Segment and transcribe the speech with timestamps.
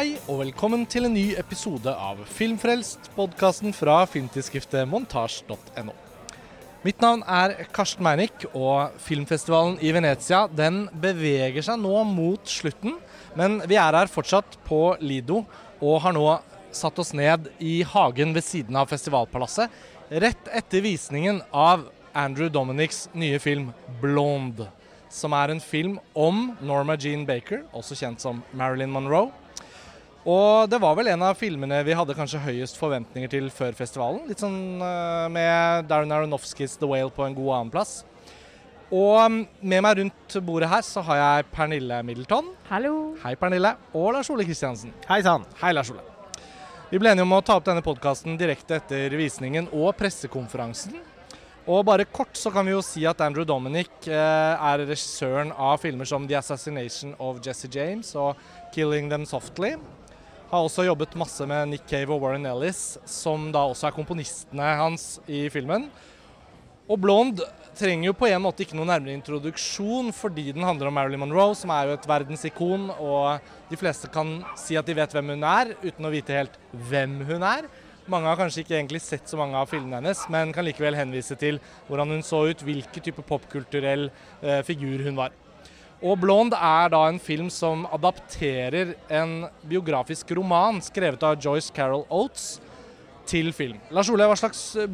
[0.00, 5.92] Hei og velkommen til en ny episode av Filmfrelst, podkasten fra filmtidsskriftet montasj.no.
[6.86, 12.96] Mitt navn er Karsten Meinick, og filmfestivalen i Venezia den beveger seg nå mot slutten.
[13.36, 15.42] Men vi er her fortsatt på Lido
[15.82, 16.24] og har nå
[16.72, 19.68] satt oss ned i hagen ved siden av festivalpalasset.
[20.08, 21.84] Rett etter visningen av
[22.16, 24.70] Andrew Dominics nye film 'Blonde'.
[25.12, 29.28] Som er en film om Norma Jean Baker, også kjent som Marilyn Monroe.
[30.28, 34.26] Og det var vel en av filmene vi hadde kanskje høyest forventninger til før festivalen.
[34.28, 38.02] Litt sånn uh, med Darren Aronofskys The Whale på en god annenplass.
[38.90, 42.50] Og um, med meg rundt bordet her så har jeg Pernille Middleton.
[42.68, 43.14] Hallo.
[43.22, 43.72] Hei, Pernille.
[43.96, 44.92] Og Lars Ole Kristiansen.
[45.08, 45.46] Hei sann.
[45.62, 46.04] Hei, Lars Ole.
[46.90, 50.98] Vi ble enige om å ta opp denne podkasten direkte etter visningen og pressekonferansen.
[51.70, 55.78] Og bare kort så kan vi jo si at Andrew Dominic eh, er regissøren av
[55.80, 58.40] filmer som The Assassination of Jesse James og
[58.74, 59.76] Killing Them Softly.
[60.50, 64.70] Har også jobbet masse med Nick Cave og Warren Ellis, som da også er komponistene
[64.80, 65.84] hans i filmen.
[66.90, 67.46] Og Blonde
[67.78, 71.54] trenger jo på en måte ikke noen nærmere introduksjon, fordi den handler om Marilyn Monroe,
[71.54, 75.46] som er jo et verdensikon, og de fleste kan si at de vet hvem hun
[75.46, 76.58] er, uten å vite helt
[76.90, 77.70] hvem hun er.
[78.10, 81.38] Mange har kanskje ikke egentlig sett så mange av filmene hennes, men kan likevel henvise
[81.38, 84.08] til hvordan hun så ut, hvilken type popkulturell
[84.42, 85.39] eh, figur hun var.
[86.00, 92.06] Og 'Blonde' er da en film som adapterer en biografisk roman skrevet av Joyce Carol
[92.08, 92.54] Oates
[93.28, 93.76] til film.
[93.92, 94.88] Lars Ole, hva slags eh,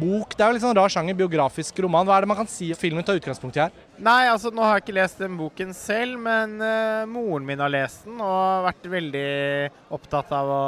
[0.00, 2.06] bok Det er jo litt sånn rar sjanger, biografisk roman.
[2.06, 3.74] Hva er det man kan si filmen tar utgangspunkt i her?
[3.98, 7.74] Nei, altså nå har jeg ikke lest den boken selv, men uh, moren min har
[7.74, 9.28] lest den og vært veldig
[9.98, 10.64] opptatt av å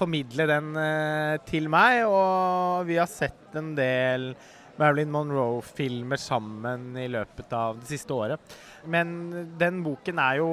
[0.00, 2.06] formidle den uh, til meg.
[2.08, 4.32] Og vi har sett en del
[4.80, 8.56] Marilyn Monroe-filmer sammen i løpet av det siste året.
[8.90, 9.16] Men
[9.60, 10.50] den boken er jo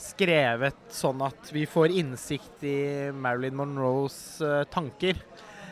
[0.00, 2.80] skrevet sånn at vi får innsikt i
[3.12, 5.18] Marilyn Monroes uh, tanker.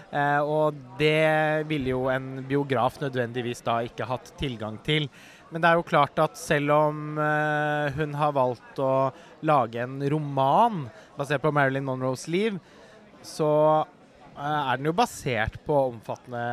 [0.09, 5.09] Uh, og det ville jo en biograf nødvendigvis da ikke hatt tilgang til.
[5.49, 9.11] Men det er jo klart at selv om uh, hun har valgt å
[9.49, 12.59] lage en roman basert på Marilyn Monroes liv,
[13.25, 13.51] så
[14.39, 16.45] er den jo basert på omfattende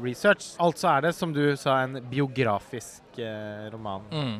[0.00, 0.54] research.
[0.62, 3.18] Altså er det, som du sa, en biografisk
[3.74, 4.06] roman.
[4.08, 4.38] Mm.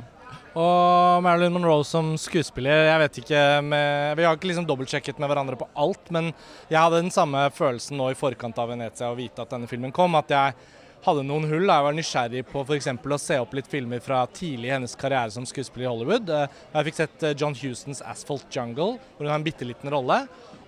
[0.55, 5.31] Og Marilyn Monroe som skuespiller Jeg vet ikke med, Vi har ikke liksom dobbeltsjekket med
[5.31, 6.31] hverandre på alt, men
[6.71, 9.95] jeg hadde den samme følelsen nå i forkant av Venezia å vite at denne filmen
[9.95, 10.15] kom.
[10.19, 10.56] At jeg
[11.05, 11.69] hadde noen hull.
[11.69, 12.89] Jeg var nysgjerrig på f.eks.
[12.89, 16.33] å se opp litt filmer fra tidlig i hennes karriere som skuespiller i Hollywood.
[16.72, 20.25] Jeg fikk sett John Hustons 'Asphalt Jungle', hvor hun har en bitte liten rolle.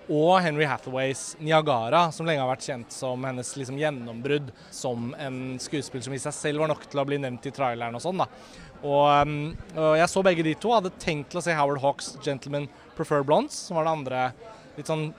[0.07, 5.59] Og Henry Hathaways 'Niagara', som lenge har vært kjent som hennes liksom, gjennombrudd som en
[5.59, 8.23] skuespiller som i seg selv var nok til å bli nevnt i traileren og sånn.
[8.23, 8.27] da.
[8.83, 10.73] Og, um, og, jeg så begge de to.
[10.75, 12.67] Hadde tenkt til å se Howard Hawks 'Gentlemen
[12.97, 14.21] Prefer Blondes', som var det andre
[14.77, 15.09] litt sånn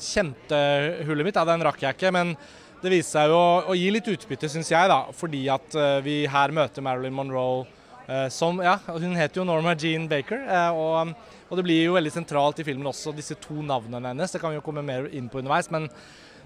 [0.00, 0.58] kjente
[1.06, 1.38] hullet mitt.
[1.38, 2.34] Ja, den rakk jeg ikke, men
[2.82, 5.04] det viste seg jo å, gi litt utbytte, syns jeg, da.
[5.16, 7.64] Fordi at uh, vi her møter Marilyn Monroe
[8.08, 10.42] uh, som Ja, hun heter jo Norma Jean Baker.
[10.44, 11.14] Uh, og,
[11.48, 14.34] og, det blir jo veldig sentralt i filmen også, disse to navnene hennes.
[14.34, 15.70] Det kan vi jo komme mer inn på underveis.
[15.72, 15.88] Men,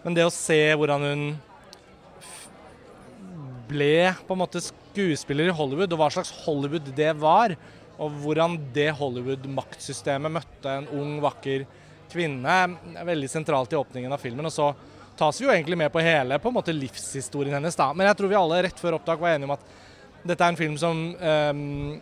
[0.04, 1.28] men det å se hvordan hun
[3.68, 4.62] ble på en måte
[4.98, 7.54] skuespiller i Hollywood, og hva slags Hollywood det var.
[7.98, 11.66] Og hvordan det Hollywood-maktsystemet møtte en ung, vakker
[12.10, 12.60] kvinne,
[12.98, 14.46] er veldig sentralt i åpningen av filmen.
[14.46, 14.72] Og så
[15.18, 17.76] tas vi jo egentlig med på hele på en måte livshistorien hennes.
[17.76, 17.90] da.
[17.94, 19.66] Men jeg tror vi alle rett før opptak var enige om at
[20.28, 21.98] dette er en film som um,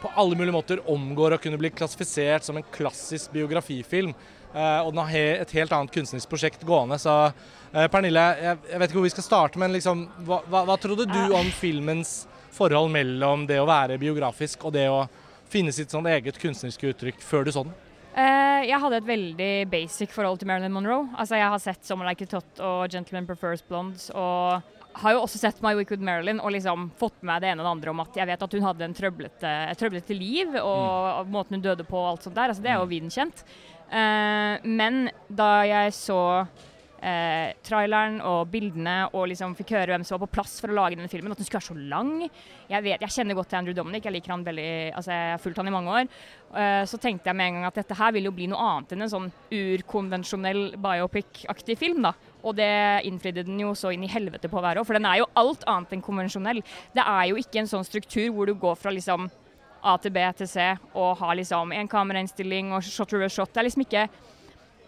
[0.00, 4.14] på alle mulige måter omgår å kunne bli klassifisert som en klassisk biografifilm.
[4.54, 6.98] Uh, og den har he et helt annet kunstnerisk prosjekt gående.
[6.98, 10.64] Så uh, Pernille, jeg, jeg, vet ikke hvor vi skal starte, men liksom, hva, hva,
[10.70, 12.20] hva trodde du om filmens
[12.54, 15.04] forhold mellom det å være biografisk og det å
[15.50, 17.76] finne sitt sånn eget kunstneriske uttrykk før du så den?
[18.10, 21.06] Uh, jeg hadde et veldig basic forhold til Marilyn Monroe.
[21.14, 24.10] Altså, jeg har sett 'Someone Like a Tot' og 'Gentleman Prefers Blondes'.
[24.14, 24.62] og
[24.92, 27.66] har jo også sett 'My Wicked Marilyn' og liksom fått med meg det ene og
[27.66, 31.26] det andre om at jeg vet at hun hadde en trøblete, et trøblete liv, og
[31.26, 31.30] mm.
[31.30, 32.50] måten hun døde på og alt sånt der.
[32.50, 32.90] Altså, det er jo mm.
[32.90, 33.44] viden kjent.
[33.90, 36.46] Uh, men da jeg så
[37.02, 40.76] eh, traileren og bildene og liksom fikk høre hvem som var på plass for å
[40.76, 41.32] lage denne filmen.
[41.32, 42.12] At den skulle være så lang.
[42.70, 44.70] Jeg, vet, jeg kjenner godt til Andrew Dominic, jeg liker han veldig,
[45.00, 46.14] altså jeg har fulgt han i mange år.
[46.60, 48.94] Eh, så tenkte jeg med en gang at dette her vil jo bli noe annet
[48.94, 52.02] enn en sånn urkonvensjonell biopic-aktig film.
[52.08, 52.14] da.
[52.40, 52.72] Og det
[53.08, 55.30] innfridde den jo så inn i helvete på å være òg, for den er jo
[55.40, 56.62] alt annet enn konvensjonell.
[56.96, 59.28] Det er jo ikke en sånn struktur hvor du går fra liksom
[59.80, 63.52] A til B til C og har liksom en kamerainnstilling og shot reverse shot.
[63.52, 64.08] Det er liksom ikke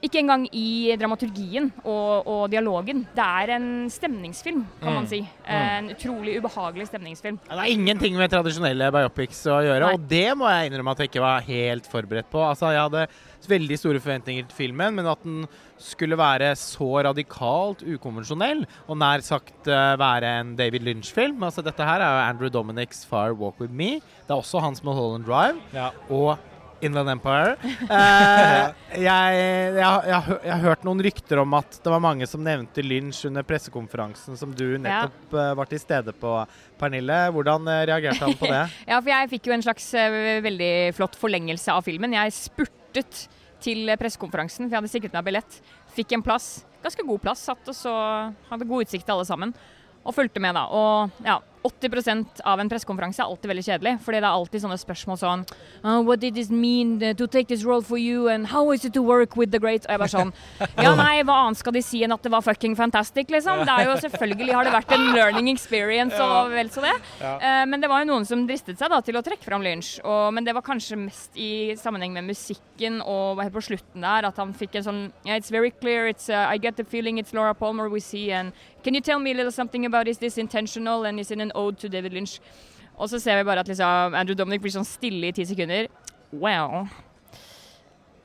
[0.03, 3.05] ikke engang i dramaturgien og, og dialogen.
[3.15, 4.95] Det er en stemningsfilm, kan Mm.
[4.99, 5.21] man si.
[5.47, 7.39] Eh, En utrolig ubehagelig stemningsfilm.
[7.49, 9.93] Ja, Det er ingenting med tradisjonelle biopics å gjøre, Nei.
[9.95, 12.43] og det må jeg innrømme at jeg ikke var helt forberedt på.
[12.43, 13.07] Altså, Jeg hadde
[13.49, 15.47] veldig store forventninger til filmen, men at den
[15.79, 21.83] skulle være så radikalt ukonvensjonell, og nær sagt uh, være en David Lynch-film Altså Dette
[21.83, 23.95] her er jo Andrew Dominics Fire Walk With Me.
[24.27, 25.59] Det er også hans Mulholland Drive.
[25.75, 25.91] Ja.
[26.11, 26.39] og
[26.83, 27.57] Inland Empire.
[27.93, 32.41] Uh, jeg, jeg, jeg, jeg har hørt noen rykter om at det var mange som
[32.45, 36.33] nevnte Lynch under pressekonferansen som du nettopp uh, var til stede på,
[36.81, 37.19] Pernille.
[37.35, 38.63] Hvordan eh, reagerte han på det?
[38.91, 42.17] Ja, for jeg fikk jo en slags uh, veldig flott forlengelse av filmen.
[42.17, 43.27] Jeg spurtet
[43.63, 45.61] til pressekonferansen, for jeg hadde sikret meg billett.
[45.97, 46.51] Fikk en plass,
[46.83, 47.95] ganske god plass, satt og så
[48.49, 49.55] hadde god utsikt til alle sammen.
[50.03, 50.67] Og fulgte med, da.
[50.73, 53.95] Og ja, 80% av en pressekonferanse er alltid veldig kjedelig.
[54.05, 55.45] Fordi det er alltid sånne spørsmål sånn
[55.85, 58.29] oh, What did this mean uh, to take this role for you?
[58.29, 59.87] And how is it to work with the great?
[59.87, 60.33] Og jeg bare sånn
[60.85, 63.65] Ja, nei, hva annet skal de si enn at det var fucking fantastic, liksom?
[63.67, 66.95] Det er jo selvfølgelig har det vært en learning experience og vel så det.
[67.23, 69.95] Eh, men det var jo noen som dristet seg da til å trekke fram Lynch.
[70.03, 74.29] Og, men det var kanskje mest i sammenheng med musikken og helt på slutten der
[74.29, 76.07] at han fikk en sånn yeah, It's very clear.
[76.07, 78.31] It's, uh, I get the feeling it's Laura Palmer we see.
[78.33, 81.41] And can you tell me a little something about is this intentional and is it
[81.41, 82.41] an ode to David Lynch?
[82.99, 85.89] Og så ser vi bare at liksom, Andrew Dominic blir sånn stille i ti sekunder.
[86.33, 86.87] Well,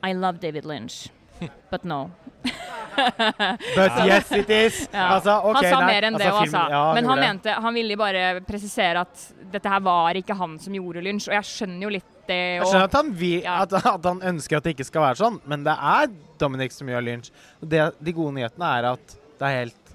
[0.04, 1.08] I love David Lynch,
[1.72, 2.12] but no.
[2.98, 4.90] But yes, it is.
[4.94, 5.14] Ja.
[5.18, 6.72] Altså, okay, han sa nei, mer enn det òg, film- altså.
[6.74, 10.74] ja, Men han mente Han ville bare presisere at dette her var ikke han som
[10.74, 11.28] gjorde Lynch.
[11.30, 12.40] Og jeg skjønner jo litt det.
[12.58, 13.60] Jeg skjønner at han, vil, Ja.
[13.68, 16.10] at, at han ønsker at det ikke skal være sånn, men det er
[16.42, 17.30] Dominic som gjør Lynch.
[17.62, 19.87] Og Det, de gode nyhetene er at det er helt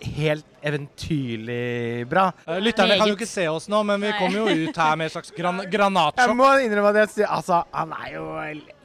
[0.00, 2.26] Helt eventyrlig bra.
[2.46, 5.08] Eh, Lytterne kan jo ikke se oss nå, men vi kommer jo ut her med
[5.08, 5.60] et slags gran
[6.20, 8.26] Jeg må innrømme at jeg, altså, han er jo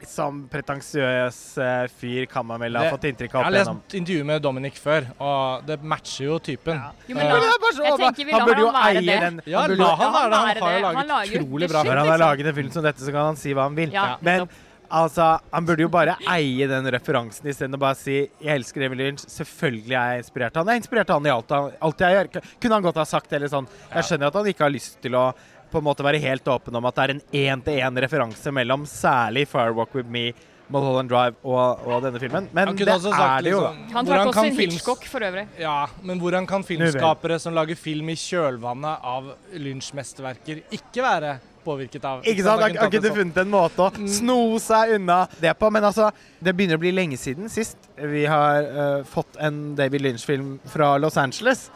[0.00, 3.82] liksom pretensiøs eh, fyr, kan man vel ha fått inntrykk Jeg har lest gjennom.
[4.00, 6.80] intervju med Dominic før, og det matcher jo typen.
[7.08, 7.26] Jo, men
[7.76, 10.62] så- Jeg han burde jo han eie den Ja, han burde, han være det.
[10.62, 11.82] Han har jo laget utrolig bra.
[11.82, 13.92] Når han har laget en film som dette, så kan han si hva han vil.
[13.92, 14.62] Ja, Men nettopp.
[14.90, 19.26] Altså, han burde jo bare eie den referansen istedenfor bare si 'Jeg elsker David Lynch'.
[19.26, 20.66] Selvfølgelig er jeg inspirert av han.
[20.66, 22.42] Jeg er inspirert av han i alt, han- alt jeg gjør.
[22.60, 23.66] Kunne han godt ha sagt eller sånn.
[23.94, 25.34] Jeg skjønner at han ikke har lyst til å
[25.70, 27.22] på en måte være helt åpen om at det er en
[27.60, 30.32] én-til-én-referanse mellom særlig 'Firewalk With Me',
[30.70, 32.48] 'Mulholland Drive' og, og denne filmen.
[32.52, 33.60] Men det er det jo.
[33.60, 35.46] liksom, Han trakk også en Hitchcock for øvrig.
[35.58, 42.06] Ja, men hvordan kan filmskapere som lager film i kjølvannet av Lynch-mesterverker, ikke være påvirket
[42.08, 42.62] av Ikke sant?
[42.62, 45.70] Har ikke du funnet en måte å sno seg unna det på?
[45.74, 50.04] Men altså, det begynner å bli lenge siden sist vi har uh, fått en David
[50.04, 51.66] Lynch-film fra Los Angeles.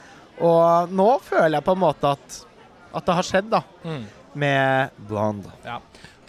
[0.41, 2.41] Og nå føler jeg på en måte at,
[2.97, 3.65] at det har skjedd, da.
[3.85, 4.05] Mm.
[4.41, 5.53] Med Blonde.
[5.67, 5.81] Ja.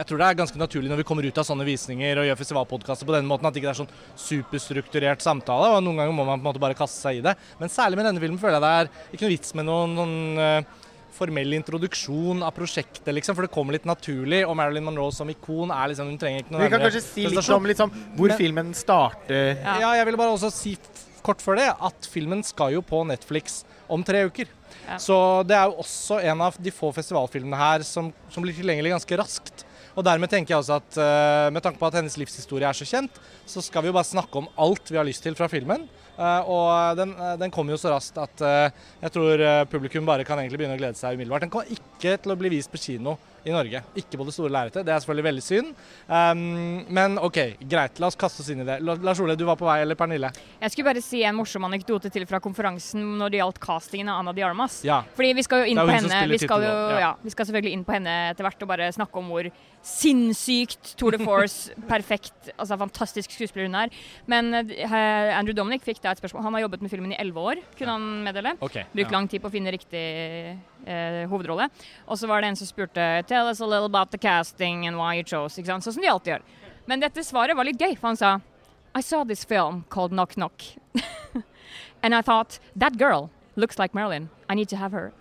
[0.02, 2.38] Jeg tror det er ganske naturlig når vi kommer ut av sånne visninger og gjør
[2.40, 5.68] festivalpodkaster på denne måten, at det ikke er sånn superstrukturert samtale.
[5.76, 7.36] og Noen ganger må man på en måte bare kaste seg i det.
[7.60, 10.42] Men særlig med denne filmen føler jeg det er ikke noe vits med noen, noen
[10.42, 10.80] eh,
[11.16, 14.42] formell introduksjon av prosjektet, liksom, for det kommer litt naturlig.
[14.48, 17.28] Og Marilyn Monroe som ikon er liksom Hun trenger ikke noe Vi kan kanskje si
[17.28, 19.58] litt om liksom, hvor Men- filmen starter.
[19.62, 19.80] Ja.
[19.80, 20.78] Ja, jeg ville bare også si
[21.22, 24.48] kort før det at filmen skal jo på Netflix om tre uker.
[24.88, 24.98] Ja.
[24.98, 25.16] Så
[25.46, 29.20] det er jo også en av de få festivalfilmene her som, som blir tilgjengelig ganske
[29.20, 29.66] raskt.
[29.96, 32.88] Og dermed tenker jeg også at uh, med tanke på at hennes livshistorie er så
[32.88, 35.88] kjent, så skal vi jo bare snakke om alt vi har lyst til fra filmen.
[36.22, 40.06] Eh, og den, eh, den kommer jo så raskt at eh, jeg tror eh, publikum
[40.08, 41.48] bare kan egentlig begynne å glede seg umiddelbart.
[41.48, 43.82] Den kommer ikke til å bli vist på kino i Norge.
[43.98, 44.86] Ikke på det store lerretet.
[44.86, 45.72] Det er selvfølgelig veldig synd.
[46.06, 46.42] Um,
[46.94, 47.98] men OK, greit.
[48.02, 48.78] La oss kaste oss inn i det.
[48.86, 50.30] Lars Ole, du var på vei, eller Pernille?
[50.62, 54.22] Jeg skulle bare si en morsom anekdote til fra konferansen når det gjaldt castingen av
[54.22, 54.82] Anna de Armas.
[54.86, 55.02] Ja.
[55.18, 56.22] Fordi vi skal jo inn på henne.
[56.32, 57.00] Vi skal, jo, ja.
[57.08, 59.50] ja, vi skal selvfølgelig inn på henne etter hvert og bare snakke om hvor
[59.82, 63.94] sinnssykt Tour de Force, perfekt, altså fantastisk skuespiller hun er.
[64.30, 66.46] Men uh, Andrew Dominic fikk da et spørsmål.
[66.46, 68.56] Han har jobbet med filmen i elleve år, kunne han meddele.
[68.62, 69.16] Okay, Brukt ja.
[69.18, 70.04] lang tid på å finne riktig
[70.86, 71.70] uh, hovedrolle.
[72.08, 75.00] Og så var det en som spurte Tell us a little about the casting and
[75.00, 75.58] why you chose.
[75.58, 75.88] Ikke sant?
[75.88, 76.48] Sånn som de alltid gjør.
[76.90, 78.38] Men dette svaret var litt gøy, for han sa
[78.98, 80.76] I saw this film called Knock Knock.
[82.04, 84.30] and I thought that girl looks like Marilyn.
[84.50, 85.14] I need to have her.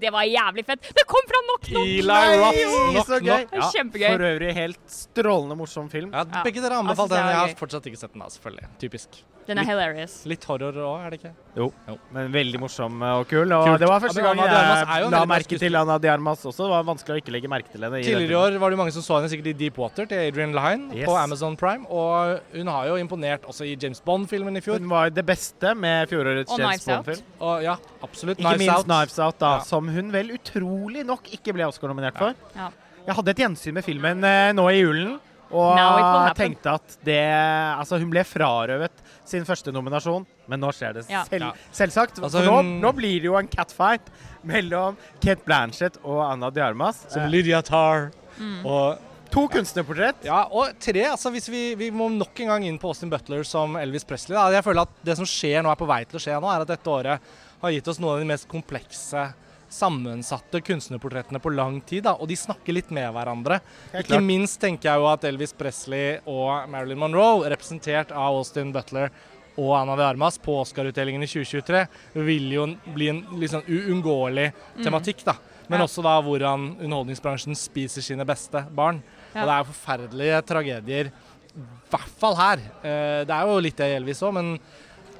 [0.00, 0.90] Det var jævlig fett.
[0.94, 1.86] Det kom fra Knock Knock!
[1.86, 2.60] Eli Roth,
[2.92, 3.22] Knock.
[3.24, 3.56] Knock.
[3.58, 4.10] Ja, Kjempegøy.
[4.12, 6.12] For øvrig helt strålende morsom film.
[6.14, 7.26] Ja, begge dere Jeg anbefalt den.
[7.32, 8.70] Jeg har fortsatt ikke sett den, da, selvfølgelig.
[8.82, 9.24] Typisk.
[9.48, 10.26] Den er hilarious.
[10.28, 11.30] Litt horror òg, er det ikke?
[11.56, 11.94] Jo, Jo.
[12.12, 13.48] men veldig morsom og kul.
[13.56, 13.78] Og Kult.
[13.80, 15.74] det var første gang jeg la merke til.
[15.80, 16.66] Anna Diarmas også.
[16.66, 18.02] Det var vanskelig å ikke legge merke til henne.
[18.04, 20.52] Tidligere i år var det mange som så henne sikkert i Deep Water til Adrian
[20.52, 21.06] Lyne Yes.
[21.08, 21.86] på Amazon Prime.
[21.88, 24.78] Og hun har jo imponert også i James Bond-filmen i fjor.
[24.84, 27.24] Hun var det beste med fjorårets Og James Bond-film.
[27.40, 28.36] Og ja, absolutt.
[28.38, 28.84] Ikke Knives minst Out.
[28.92, 29.60] Knives Out, da, Ja.
[29.64, 32.34] som hun vel utrolig nok ikke ble Oscar-nominert for.
[32.56, 32.70] Ja.
[33.06, 35.18] Jeg hadde et gjensyn med filmen eh, nå i julen,
[35.50, 38.92] Og tenkte at det Altså, hun ble frarøvet
[39.24, 41.22] sin første nominasjon, men nå skjer det Ja.
[41.24, 42.18] selv, selvsagt.
[42.20, 44.02] Altså, For nå, hun- nå blir det jo en catfight
[44.44, 47.06] mellom Kate Blanchett og Anna Diarmas.
[47.08, 48.10] Som Lydia Tarr.
[48.38, 48.64] Mm.
[48.66, 48.98] Og,
[49.30, 50.22] to kunstnerportrett.
[50.24, 53.42] ja, og tre, altså hvis vi, vi må nok en gang inn på Austin Butler
[53.44, 54.34] som Elvis Presley.
[54.36, 54.50] Da.
[54.50, 56.60] Jeg føler at det som skjer nå, er på vei til å skje nå, er
[56.60, 57.20] at dette året
[57.60, 59.32] har gitt oss noen av de mest komplekse,
[59.70, 62.04] sammensatte kunstnerportrettene på lang tid.
[62.06, 62.14] Da.
[62.18, 63.60] Og de snakker litt med hverandre.
[64.00, 69.10] Ikke minst tenker jeg jo at Elvis Presley og Marilyn Monroe, representert av Austin Butler
[69.58, 71.80] og Anna de Armas på Oscar-utdelingen i 2023,
[72.14, 74.52] vil jo bli en litt sånn uunngåelig
[74.84, 75.24] tematikk.
[75.26, 75.34] da.
[75.68, 79.02] Men også da hvordan underholdningsbransjen spiser sine beste barn.
[79.34, 81.10] Og det er jo forferdelige tragedier,
[81.58, 82.62] i hvert fall her.
[82.82, 84.58] Eh, Det er jo litt det Elvis òg, men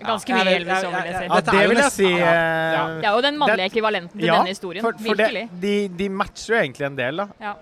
[0.05, 1.15] Ganske mye Elvis over det.
[1.29, 2.09] Ja, det vil jeg si.
[2.09, 2.83] ja, eh, ja.
[2.99, 4.85] Det er jo den mannlige ekvivalenten til denne historien.
[4.85, 5.61] for, for det, Virkelig.
[5.65, 7.55] de, de matcher jo egentlig en del, da.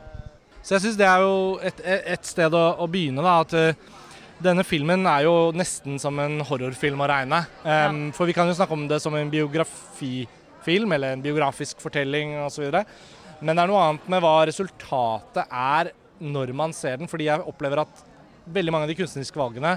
[0.66, 1.80] Så jeg syns det er jo et,
[2.16, 3.36] et sted å, å begynne, da.
[3.46, 3.94] At eh,
[4.42, 7.44] denne filmen er jo nesten som en horrorfilm å regne.
[7.64, 12.34] Em, For vi kan jo snakke om det som en biografifilm, eller en biografisk fortelling
[12.44, 12.66] osv.
[13.40, 17.08] Men det er noe annet med hva resultatet er når man ser den.
[17.08, 18.04] Fordi jeg opplever at
[18.52, 19.76] veldig mange av de kunstneriske valgene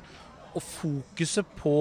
[0.50, 1.78] og fokuset på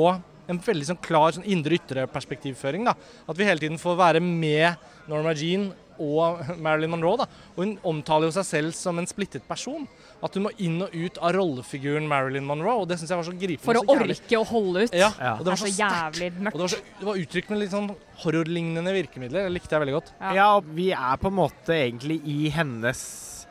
[0.49, 2.85] en veldig sånn klar sånn indre-ytre perspektivføring.
[2.88, 2.95] da.
[3.28, 4.76] At vi hele tiden får være med
[5.09, 7.17] Norma Jean og Marilyn Monroe.
[7.19, 7.26] da.
[7.57, 9.87] Og hun omtaler jo seg selv som en splittet person.
[10.23, 12.81] At hun må inn og ut av rollefiguren Marilyn Monroe.
[12.83, 13.64] Og det synes jeg var så gripende.
[13.67, 14.95] For å orke å holde ut.
[14.95, 15.33] Ja, Ja.
[15.35, 16.52] og det Det var så så jævlig jævlig Og mørkt.
[16.52, 17.90] det var, så, det var uttrykt med litt sånn
[18.25, 19.45] horrorlignende virkemidler.
[19.49, 20.12] Det likte jeg veldig godt.
[20.21, 20.33] Ja.
[20.35, 23.47] Ja, og vi er på en måte egentlig i hennes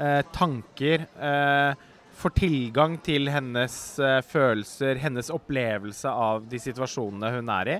[0.00, 1.06] eh, tanker.
[1.20, 1.74] Eh,
[2.20, 7.78] får tilgang til hennes eh, følelser, hennes opplevelse av de situasjonene hun er i.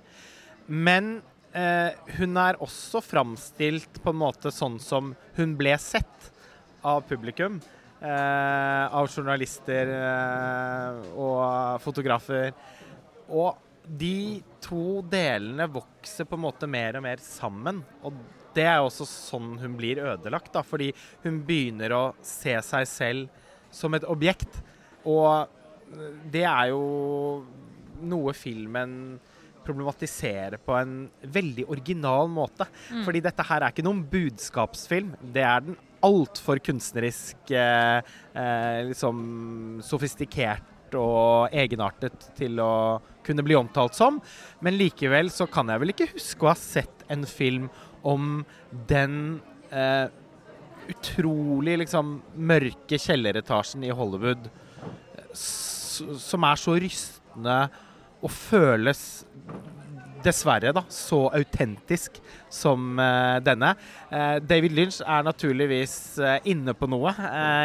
[0.70, 1.18] Men
[1.52, 6.30] eh, hun er også framstilt på en måte sånn som hun ble sett
[6.86, 7.60] av publikum.
[8.00, 12.54] Eh, av journalister eh, og fotografer.
[13.28, 17.82] Og de to delene vokser på en måte mer og mer sammen.
[18.00, 18.16] Og
[18.56, 20.90] det er også sånn hun blir ødelagt, da, fordi
[21.26, 24.60] hun begynner å se seg selv som et objekt.
[25.08, 25.48] Og
[26.30, 26.82] det er jo
[28.00, 29.18] noe filmen
[29.64, 32.66] problematiserer på en veldig original måte.
[32.90, 33.04] Mm.
[33.06, 35.14] Fordi dette her er ikke noen budskapsfilm.
[35.20, 42.72] Det er den altfor kunstnerisk eh, eh, liksom sofistikert og egenartet til å
[43.26, 44.18] kunne bli omtalt som.
[44.64, 47.68] Men likevel så kan jeg vel ikke huske å ha sett en film
[48.06, 48.40] om
[48.88, 49.14] den
[49.70, 50.08] eh,
[50.92, 54.50] utrolig liksom mørke kjelleretasjen i Hollywood
[55.34, 57.58] som er så rystende
[58.20, 59.02] og føles
[60.20, 62.18] dessverre da, så autentisk
[62.52, 63.70] som uh, denne.
[64.10, 67.14] Uh, David Lynch er naturligvis uh, inne på noe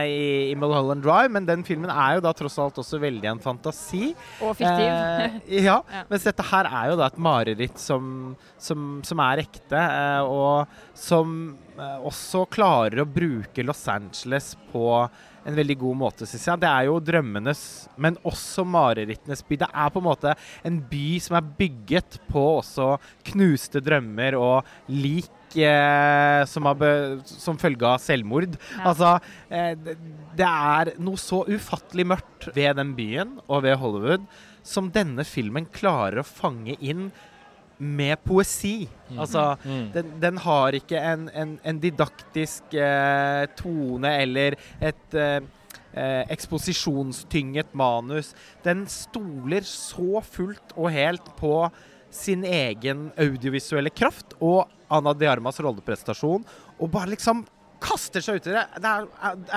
[0.07, 3.43] i, i Mulholland Drive, men den filmen er jo da tross alt også veldig en
[3.43, 4.13] fantasi.
[4.39, 4.87] Og fiktiv.
[4.87, 6.05] Ja, Ja.
[6.07, 9.83] mens dette her er jo da et mareritt som, som, som er ekte,
[10.29, 14.87] og som også klarer å bruke Los Angeles på
[15.45, 16.61] en veldig god måte, syns jeg.
[16.63, 17.61] Det er jo drømmenes,
[18.01, 19.59] men også marerittenes by.
[19.61, 20.33] Det er på en måte
[20.65, 22.95] en by som er bygget på også
[23.29, 26.71] knuste drømmer og lik eh, som,
[27.29, 28.57] som følge av selvmord.
[28.79, 28.81] Ja.
[28.89, 29.13] Altså,
[29.53, 29.99] eh, det,
[30.39, 34.25] det er noe så ufattelig mørkt ved den byen og ved Hollywood
[34.65, 37.11] som denne filmen klarer å fange inn
[37.77, 38.87] med poesi.
[39.17, 39.91] Altså, Mm.
[39.93, 45.39] den, den har ikke en, en, en didaktisk eh, tone eller et eh,
[45.93, 48.33] eh, eksposisjonstynget manus.
[48.63, 51.69] Den stoler så fullt og helt på
[52.15, 56.45] sin egen audiovisuelle kraft og Anna Diarmas rolleprestasjon,
[56.79, 57.43] og bare liksom
[57.83, 58.61] kaster seg ut det.
[58.81, 59.07] det er,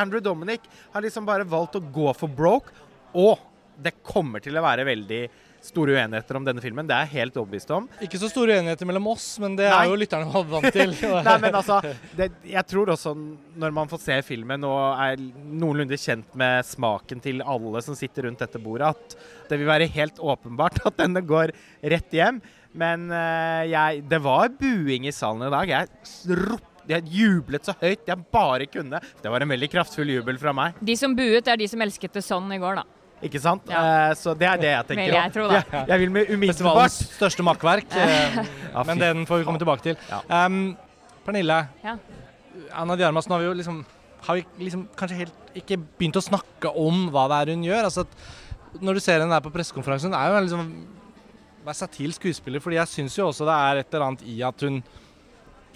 [0.01, 2.73] Andrew Dominic har liksom bare valgt å gå for broke,
[3.15, 3.39] og
[3.79, 5.21] det kommer til å være veldig
[5.69, 6.89] store uenigheter om denne filmen.
[6.89, 7.89] Det er jeg helt overbevist om.
[8.05, 9.79] Ikke så store uenigheter mellom oss, men det Nei.
[9.79, 10.95] er jo lytterne vant til.
[11.29, 11.81] Nei, men altså,
[12.19, 13.15] det, jeg tror også
[13.59, 18.29] når man får se filmen og er noenlunde kjent med smaken til alle som sitter
[18.29, 19.19] rundt dette bordet, at
[19.51, 21.55] det vil være helt åpenbart at denne går
[21.95, 22.41] rett hjem.
[22.79, 25.73] Men eh, jeg, det var buing i salen i dag.
[25.73, 29.01] Jeg ropte jeg jublet så høyt jeg bare kunne.
[29.21, 30.79] Det var en veldig kraftfull jubel fra meg.
[30.81, 32.98] De som buet, er de som elsket The sånn i går, da.
[33.23, 33.65] Ikke sant?
[33.71, 33.81] Ja.
[34.09, 35.09] Eh, så det er det jeg tenker.
[35.11, 35.61] Vil jeg tro, da.
[35.73, 37.89] Jeg, jeg vil med umiddelbart største makkverk.
[37.99, 38.39] eh,
[38.75, 39.97] Ja, Men den får vi komme tilbake til.
[40.11, 40.47] Ja.
[40.47, 40.77] Um,
[41.27, 41.97] Pernille, Ja.
[42.79, 43.81] Anna Diarmas, nå har vi jo liksom
[44.27, 47.85] har vi liksom kanskje helt ikke begynt å snakke om hva det er hun gjør.
[47.87, 50.65] Altså at når du ser henne der på pressekonferansen, er jo en liksom
[51.65, 52.61] versatil skuespiller.
[52.61, 54.81] fordi jeg syns jo også det er et eller annet i at hun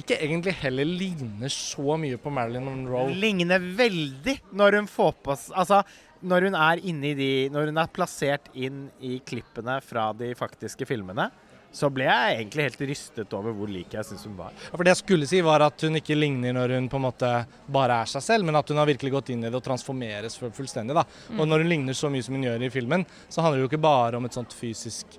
[0.02, 3.12] ikke egentlig heller ligner så mye på Marilyn Monroe.
[3.14, 5.82] ligner veldig når hun får på Altså,
[6.22, 10.32] når hun er inne i de Når hun er plassert inn i klippene fra de
[10.38, 11.28] faktiske filmene,
[11.72, 14.52] så ble jeg egentlig helt rystet over hvor lik jeg syns hun var.
[14.52, 17.06] Ja, for Det jeg skulle si var at hun ikke ligner når hun på en
[17.06, 17.30] måte
[17.72, 20.36] bare er seg selv, men at hun har virkelig gått inn i det og transformeres
[20.42, 20.96] fullstendig.
[20.98, 21.06] da.
[21.32, 21.40] Mm.
[21.40, 23.72] Og når hun ligner så mye som hun gjør i filmen, så handler det jo
[23.72, 25.16] ikke bare om et sånt fysisk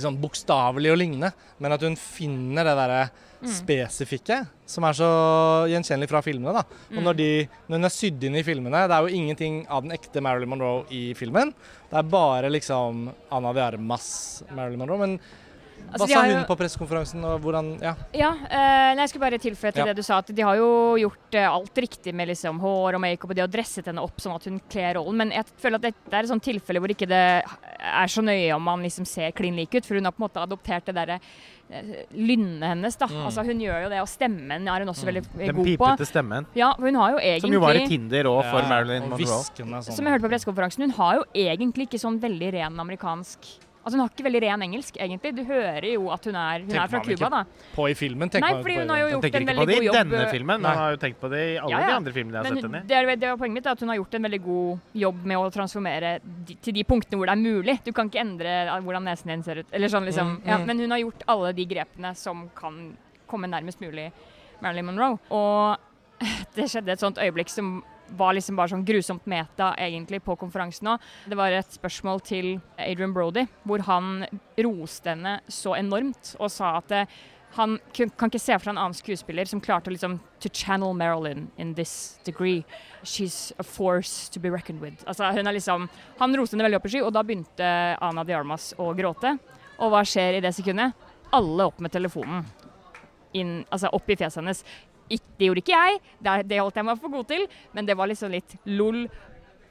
[0.00, 1.30] sånn bokstavelig å ligne,
[1.60, 3.04] men at hun finner det derre.
[3.52, 5.08] Spesifikke som er så
[5.70, 6.52] gjenkjennelig fra filmene.
[6.56, 6.62] da.
[6.90, 7.04] Og Mm.
[7.04, 9.92] når, de, når hun er sydd inn i filmene, det er jo ingenting av den
[9.92, 11.52] ekte Marilyn Monroe i filmen.
[11.90, 14.98] Det er bare liksom Anna de Armas Marilyn Monroe.
[14.98, 15.20] Men
[15.92, 17.94] Altså, hva sa hun jo- på pressekonferansen, og hvordan Ja.
[18.12, 19.84] Ja, eh, nei, jeg skulle bare tilføye til Ja.
[19.92, 23.00] det du sa, at de har jo gjort eh, alt riktig med liksom, hår og
[23.00, 25.16] makeup, og det, og dresset henne opp sånn at hun kler rollen.
[25.16, 28.54] Men jeg føler at dette er et sånt tilfelle hvor ikke det er så nøye
[28.54, 30.94] om man liksom ser klin lik ut, for hun har på en måte adoptert det
[30.94, 31.20] derre
[31.70, 33.06] eh, lynnet hennes, da.
[33.06, 33.24] Mm.
[33.26, 35.86] Altså, hun gjør jo det, og stemmen er hun også veldig eh, Den god på.
[35.86, 36.46] Den pipete stemmen.
[36.54, 39.42] Ja, hun har jo egentlig Som jo var i Tinder òg for Ja, Marilyn Monroe.
[39.44, 39.82] sånn.
[39.94, 43.38] Som jeg hørte på pressekonferansen, hun har jo egentlig ikke sånn veldig ren amerikansk
[43.84, 45.30] Altså Hun har ikke veldig ren engelsk, egentlig.
[45.36, 47.40] Du hører jo at hun er, hun er fra Cuba, da.
[47.74, 49.54] På i filmen, tenker Nei, man fordi på hun har jo gjort tenker en ikke
[49.54, 49.98] på veldig det god i jobb.
[49.98, 50.70] denne filmen, Nei.
[50.70, 51.86] man har jo tenkt på det i alle Ja, ja.
[51.90, 52.88] de andre filmene jeg har Men sett henne i.
[52.88, 55.36] det, er, det var poenget mitt, at hun har gjort en veldig god jobb med
[55.36, 57.76] å transformere de, til de punktene hvor det er mulig.
[57.84, 59.66] Du kan ikke endre eh, hvordan nesen din ser ut.
[59.70, 60.36] Eller sånn, liksom.
[60.38, 60.66] Mm, Ja, mm.
[60.72, 62.96] men hun har gjort alle de grepene som kan
[63.28, 64.08] komme nærmest mulig
[64.64, 65.18] Marilyn Monroe.
[65.28, 65.76] Og
[66.56, 70.94] det skjedde et sånt øyeblikk som var liksom bare sånn grusomt meta egentlig på konferansen
[70.94, 71.04] òg.
[71.30, 74.26] Det var et spørsmål til Adrian Brody hvor han
[74.66, 77.16] roste henne så enormt og sa at eh,
[77.54, 81.46] han kan ikke se for seg en annen skuespiller som klarte liksom to channel Marilyn
[81.56, 82.64] in this degree.
[83.04, 85.04] She's a force to be reckoned with.
[85.06, 85.86] Altså, hun er liksom,
[86.18, 87.68] han roste henne veldig opp i sky, og da begynte
[88.02, 89.36] Ana de Armas å gråte.
[89.78, 90.98] Og hva skjer i det sekundet?
[91.34, 92.42] Alle opp med telefonen.
[93.38, 94.64] Inn, altså opp i fjeset hennes.
[95.08, 96.00] Det gjorde ikke jeg,
[96.48, 97.46] det, holdt jeg meg for god til,
[97.76, 99.04] men det var liksom litt lol,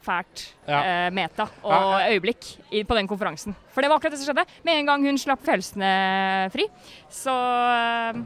[0.04, 0.80] fælt, Ja.
[0.84, 3.56] eh, meta og øyeblikk i, på den konferansen.
[3.72, 4.46] For det var akkurat det som skjedde.
[4.64, 6.68] Med en gang hun slapp følelsene fri,
[7.10, 8.20] så eh,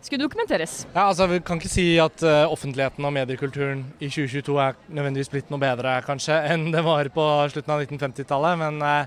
[0.00, 0.86] skulle dokumenteres.
[0.94, 5.32] Ja, altså Vi kan ikke si at uh, offentligheten og mediekulturen i 2022 er nødvendigvis
[5.32, 9.06] blitt noe bedre kanskje enn det var på slutten av 1950-tallet, men uh,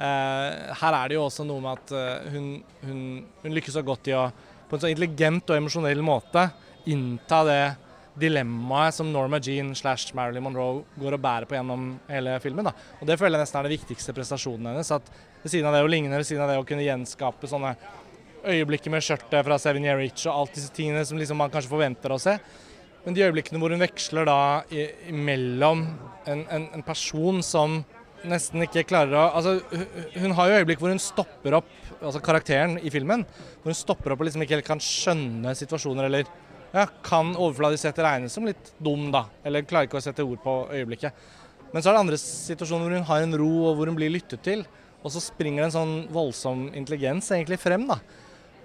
[0.00, 3.02] uh, her er det jo også noe med at hun, hun,
[3.44, 4.30] hun lykkes så godt i å
[4.68, 6.42] på en så intelligent og emosjonell måte
[6.88, 7.62] innta det
[8.18, 12.66] dilemmaet som Norma Jean slash Marilyn Monroe går og bærer på gjennom hele filmen.
[12.66, 12.72] da.
[13.00, 14.90] Og Det føler jeg nesten er det viktigste prestasjonen hennes.
[14.90, 15.10] at
[15.42, 17.76] Ved siden av det å ligne, ved siden av det å kunne gjenskape sånne
[18.44, 21.70] øyeblikket med skjørtet fra Seven Year Itch og alt disse tingene som liksom man kanskje
[21.70, 22.38] forventer å se.
[23.04, 24.64] Men de øyeblikkene hvor hun veksler da
[25.08, 25.86] imellom
[26.26, 27.78] en, en, en person som
[28.26, 29.60] nesten ikke klarer å Altså,
[30.18, 31.70] hun har jo øyeblikk hvor hun stopper opp,
[32.00, 33.22] altså karakteren i filmen,
[33.62, 36.26] hvor hun stopper opp og liksom ikke helt kan skjønne situasjoner eller
[36.74, 39.24] ja, kan overfladisk sett regnes som litt dum, da.
[39.46, 41.28] Eller klarer ikke å sette ord på øyeblikket.
[41.72, 44.12] Men så er det andre situasjoner hvor hun har en ro og hvor hun blir
[44.12, 44.64] lyttet til.
[45.04, 48.00] Og så springer det en sånn voldsom intelligens egentlig frem, da.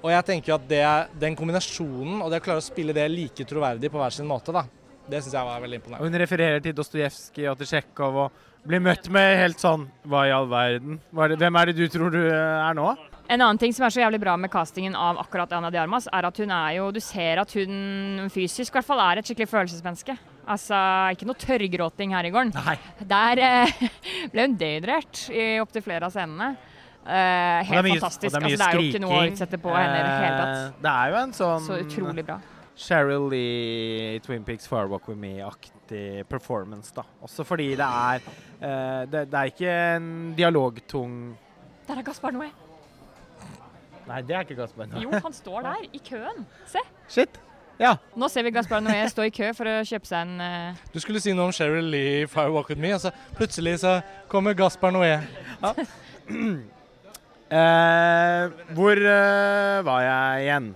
[0.04, 0.84] Og jeg tenker at det,
[1.22, 4.52] den kombinasjonen, og det å klare å spille det like troverdig på hver sin måte,
[4.56, 4.66] da,
[5.08, 6.10] det syns jeg var veldig imponerende.
[6.10, 10.32] Hun refererer til Dostojevskij og til Tsjekhov og blir møtt med helt sånn Hva i
[10.32, 11.00] all verden?
[11.12, 12.94] Er hvem er det du tror du er nå?
[13.32, 16.10] En annen ting som er så jævlig bra med castingen av akkurat Ana de Armas,
[16.12, 19.26] er at hun er jo Du ser at hun fysisk i hvert fall er et
[19.30, 20.18] skikkelig følelsesmenneske.
[20.44, 20.76] Altså,
[21.16, 22.52] ikke noe tørrgråting her i gården.
[22.58, 22.76] Nei.
[23.08, 23.74] Der eh,
[24.34, 26.50] ble hun dehydrert i opptil flere av scenene.
[27.04, 28.28] Eh, helt mye- fantastisk.
[28.28, 30.42] det er altså, det er jo ikke noe å utsette på henne i det hele
[30.42, 30.58] tatt.
[30.58, 32.38] Eh, Det er jo en sånn Så utrolig bra.
[32.76, 37.04] Cheryl Lee i Twin Peaks Far Walk With Me-aktig performance, da.
[37.24, 38.20] Også fordi det er
[38.60, 41.18] eh, det, det er ikke en dialogtung
[41.88, 42.50] Der er Gaspar Noé.
[44.10, 44.92] Nei, det er ikke Gaspar.
[45.02, 46.46] Jo, han står der i køen.
[46.70, 46.84] Se.
[47.12, 47.40] Shit.
[47.80, 47.96] Ja.
[48.20, 50.84] Nå ser vi Gaspar Noé stå i kø for å kjøpe seg en uh...
[50.94, 53.80] Du skulle si noe om Sheryl Lee i Fire Walk With Me, og så plutselig
[53.82, 53.98] så
[54.32, 55.18] kommer Gaspar Noé.
[57.54, 60.70] Eh, hvor eh, var jeg igjen?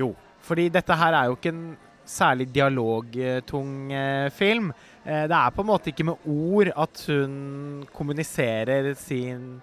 [0.00, 0.08] Jo,
[0.42, 1.60] fordi dette her er jo ikke en
[2.08, 4.72] særlig dialogtung eh, film.
[5.04, 9.60] Eh, det er på en måte ikke med ord at hun kommuniserer sin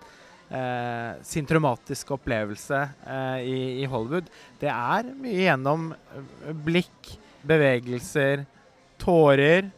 [0.50, 4.30] eh, sin traumatiske opplevelse eh, i, i Hollywood.
[4.62, 8.46] Det er mye gjennom eh, blikk, bevegelser,
[9.02, 9.70] tårer,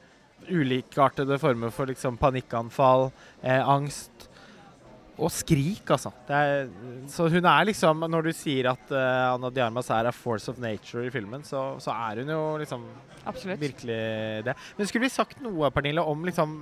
[0.48, 3.10] ulikartede former for liksom panikkanfall,
[3.44, 4.28] eh, angst
[5.18, 6.12] og skrik, altså.
[6.28, 6.68] Det er,
[7.10, 10.60] så hun er liksom Når du sier at uh, Anna Diarmas er a force of
[10.62, 12.84] nature i filmen, så, så er hun jo liksom
[13.28, 13.60] Absolutt.
[13.60, 13.98] virkelig
[14.46, 14.54] det.
[14.78, 16.60] Men skulle vi sagt noe, Pernille, om liksom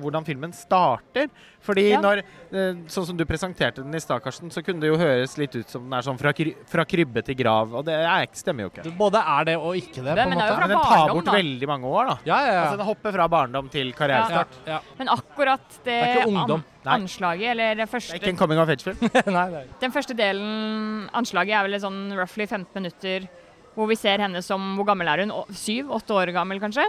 [0.00, 1.28] hvordan filmen starter.
[1.64, 2.00] Fordi Ja.
[2.00, 2.18] når
[2.52, 5.54] eh, Sånn som du presenterte den i stad, Karsten, så kunne det jo høres litt
[5.56, 7.72] ut som den er sånn fra, kry fra krybbe til grav.
[7.74, 8.96] Og det er, stemmer jo ikke.
[8.98, 11.32] Både er det og ikke det, Det- på men Men den tar bort da.
[11.32, 12.18] veldig mange år, da.
[12.24, 12.62] Ja, ja, ja.
[12.64, 14.48] Altså Den hopper fra barndom til karrierestart.
[14.66, 14.80] ja.
[14.98, 16.64] Men akkurat det, Det er ikke ungdom.
[16.84, 16.94] Nei.
[17.00, 18.98] anslaget, eller det Det første er ikke en coming of age-film.
[19.80, 23.28] Den første delen, anslaget, er vel sånn roughly 15 minutter
[23.74, 25.32] hvor vi ser henne som Hvor gammel er hun?
[25.50, 25.88] Syv?
[25.90, 26.84] Åtte år gammel, kanskje?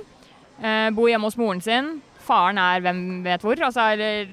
[0.62, 2.02] Eh, bor hjemme hos moren sin.
[2.26, 3.60] Faren er hvem vet hvor.
[3.68, 4.32] Altså, eller,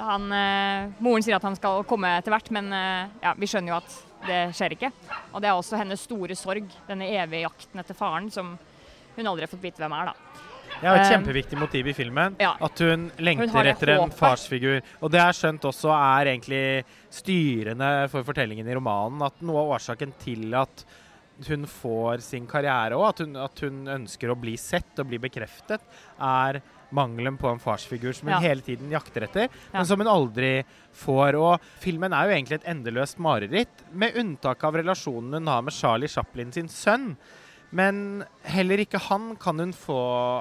[0.00, 3.74] han, eh, moren sier at han skal komme etter hvert, men eh, ja, vi skjønner
[3.74, 4.90] jo at det skjer ikke.
[5.34, 8.54] Og det er også hennes store sorg, denne evige jakten etter faren, som
[9.14, 10.40] hun aldri har fått vite hvem er, da.
[10.74, 12.34] Det er et Eh, kjempeviktig motiv i filmen.
[12.40, 12.54] ja.
[12.64, 14.80] At hun lengter Hun etter en farsfigur.
[15.04, 16.64] Og det har skjønt også er egentlig
[17.14, 19.22] styrende for fortellingen i romanen.
[19.24, 20.84] At noe av årsaken til at
[21.48, 25.18] hun får sin karriere òg, at, hun- at hun ønsker å bli sett og bli
[25.22, 25.80] bekreftet,
[26.20, 26.60] er
[26.94, 28.42] mangelen på en farsfigur som hun Ja.
[28.48, 29.78] hele tiden jakter etter, Ja.
[29.80, 31.34] men som hun aldri får.
[31.40, 35.72] Og filmen er jo egentlig et endeløst mareritt, med unntak av relasjonen hun har med
[35.74, 37.16] Charlie Chaplin sin sønn.
[37.74, 39.96] Men heller ikke han kan hun få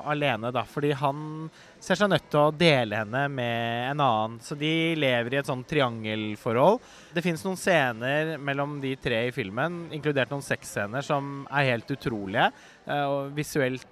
[0.05, 1.49] alene, da, fordi han
[1.81, 4.35] ser seg nødt til å dele henne med en annen.
[4.39, 6.79] Så de lever i et sånn triangelforhold.
[7.15, 11.89] Det fins noen scener mellom de tre i filmen, inkludert noen sexscener, som er helt
[11.95, 12.51] utrolige.
[12.85, 13.87] Eh, Og visuelt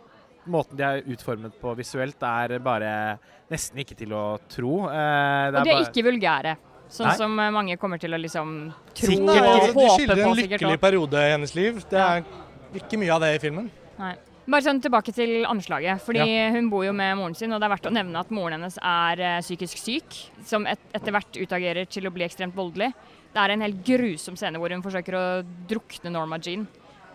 [0.50, 3.20] Måten de er utformet på visuelt, er bare
[3.52, 4.88] nesten ikke til å tro.
[4.90, 6.56] Eh, Og de er bare- ikke vulgære.
[6.92, 7.16] Sånn Nei.
[7.16, 9.30] som eh, mange kommer til å liksom tro Sikkert.
[9.30, 10.82] og de, de håpe skildrer en lykkelig også.
[10.82, 11.84] periode i hennes liv.
[11.90, 12.24] Det er
[12.76, 13.70] ikke mye av det i filmen.
[14.00, 14.16] Nei.
[14.52, 16.02] Bare sånn tilbake til anslaget.
[16.02, 18.58] fordi Hun bor jo med moren sin, og det er verdt å nevne at moren
[18.60, 20.18] hennes er eh, psykisk syk.
[20.44, 22.92] Som et, etter hvert utagerer til å bli ekstremt voldelig.
[23.32, 25.24] Det er en helt grusom scene hvor hun forsøker å
[25.70, 26.68] drukne Norma Jean.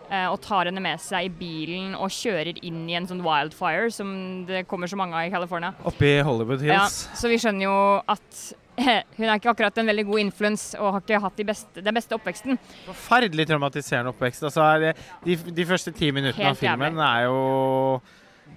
[0.09, 3.89] Eh, og tar henne med seg i bilen og kjører inn i en sånn wildfire
[3.93, 4.13] som
[4.47, 5.73] det kommer så mange av i California.
[5.87, 7.03] Oppe i Hollywood Ja, Hills.
[7.19, 7.75] så vi skjønner jo
[8.07, 8.41] at
[9.17, 11.97] hun er ikke akkurat en veldig god influens og har ikke hatt de beste, den
[11.97, 12.59] beste oppveksten.
[12.85, 14.45] Forferdelig traumatiserende oppvekst.
[14.51, 14.93] Altså, det,
[15.25, 18.01] de, de første ti minuttene Helt av filmen er jo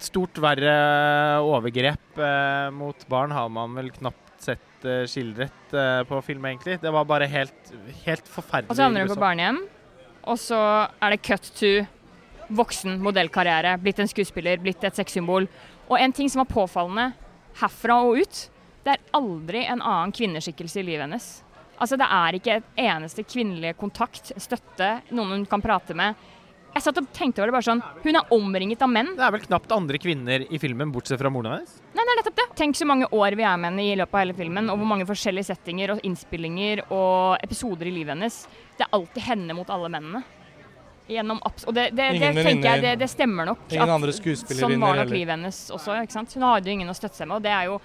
[0.01, 0.75] stort verre
[1.45, 6.79] overgrep eh, mot barn har man vel knapt sett eh, skildret eh, på film, egentlig.
[6.81, 7.73] Det var bare helt,
[8.07, 8.71] helt forferdelig.
[8.73, 9.59] Og så havner hun på barnehjem,
[10.29, 10.61] og så
[11.01, 11.73] er det cut to
[12.51, 15.47] voksen modellkarriere, blitt en skuespiller, blitt et sexsymbol.
[15.89, 17.13] Og en ting som var påfallende
[17.61, 18.43] herfra og ut,
[18.85, 21.29] det er aldri en annen kvinneskikkelse i livet hennes.
[21.81, 26.19] Altså Det er ikke et eneste kvinnelig kontakt, støtte, noen hun kan prate med.
[26.71, 29.09] Jeg satt og tenkte over det bare sånn Hun er omringet av menn.
[29.19, 31.73] Det er vel knapt andre kvinner i filmen, bortsett fra moren hennes.
[31.97, 32.47] Nei, det er nettopp det.
[32.61, 34.87] Tenk så mange år vi er med henne i løpet av hele filmen, og hvor
[34.93, 38.37] mange forskjellige settinger og innspillinger og episoder i livet hennes.
[38.79, 40.23] Det er alltid henne mot alle mennene.
[41.11, 41.65] Gjennom apps.
[41.67, 43.65] og det, det, det Ingen tenker jeg det, det stemmer nok.
[43.75, 45.17] Ingen at andre skuespillerinner Sånn var nok heller.
[45.17, 45.97] livet hennes også.
[46.05, 46.37] ikke sant?
[46.39, 47.41] Hun hadde jo ingen å støtte seg med.
[47.41, 47.81] og det er jo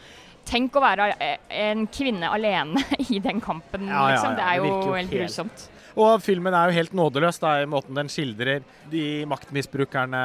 [0.45, 4.29] Tenk å være eh, en kvinne alene i den kampen, Ja, ja, liksom.
[4.29, 5.63] ja, Det er jo det jo helt helt- grusomt.
[5.95, 10.23] Og filmen er jo helt nådeløs da, i måten den skildrer de maktmisbrukerne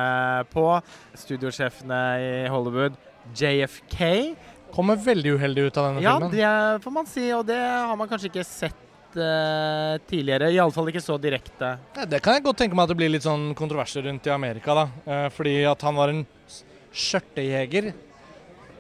[0.51, 0.67] på.
[1.15, 2.99] Studiosjefene i Hollywood.
[3.37, 4.01] JFK.
[4.75, 6.35] Kommer veldig uheldig ut av denne Ja, filmen.
[6.35, 10.51] det får man si, og det har man kanskje ikke sett uh, tidligere.
[10.55, 11.73] Iallfall ikke så direkte.
[11.97, 14.35] Ja, det kan jeg godt tenke meg at det blir litt sånn kontroverser rundt i
[14.35, 14.87] Amerika, da.
[15.07, 16.23] Eh, fordi at han var en
[16.91, 17.93] skjørtejeger.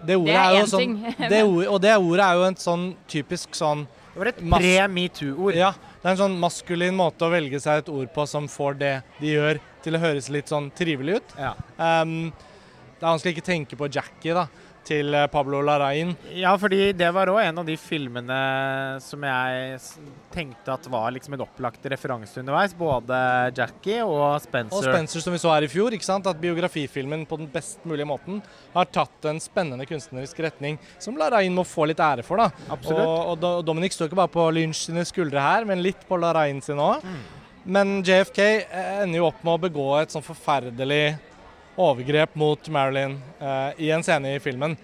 [0.00, 1.14] Det ordet Det er jo én sånn, ting.
[1.32, 3.82] det ord, Og det ordet er jo en sånn typisk sånn
[4.14, 5.58] Det var et pre-metoo-ord.
[5.58, 8.78] Ja, det er en sånn maskulin måte å velge seg et ord på som får
[8.80, 11.34] det de gjør, til å høres litt sånn trivelig ut.
[11.36, 11.52] Ja.
[11.76, 12.30] Um,
[13.00, 14.46] det er vanskelig ikke tenke på Jackie, da,
[14.90, 16.12] til eh, Pablo Larrain.
[16.34, 18.40] ja, fordi det var òg en av de filmene
[19.04, 19.78] som jeg
[20.34, 22.74] tenkte at var liksom en opplagt referanse underveis.
[22.76, 23.16] Både
[23.56, 24.76] Jackie og Spencer.
[24.76, 26.28] Og Spencer, som vi så her i fjor, ikke sant?
[26.30, 28.42] at biografifilmen på den best mulige måten
[28.74, 32.42] har tatt en spennende kunstnerisk retning som Larrain må få litt ære for.
[32.42, 32.50] da.
[32.70, 33.04] Absolutt.
[33.06, 36.62] Og, og Dominic står ikke bare på Lynch sine skuldre her, men litt på Larrain
[36.64, 37.04] sin òg.
[37.04, 37.20] Mm.
[37.70, 38.40] Men JFK
[39.04, 41.18] ender jo opp med å begå et sånn forferdelig
[41.78, 44.76] overgrep mot Marilyn uh, i en scene i filmen.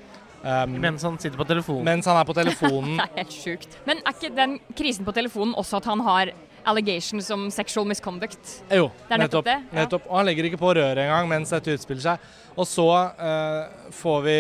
[0.47, 1.85] Um, Mens han sitter på telefonen.
[1.85, 2.99] mens han er på telefonen.
[3.01, 3.79] Det er helt sjukt.
[3.89, 6.31] Men er ikke den krisen på telefonen også at han har
[6.67, 8.61] allegations om sexual misconduct?
[8.71, 9.87] Jo, Det er nettopp det, ja.
[9.97, 12.33] Og han legger ikke på røret engang mens dette utspiller seg.
[12.57, 12.87] Og så
[13.19, 14.39] uh, får vi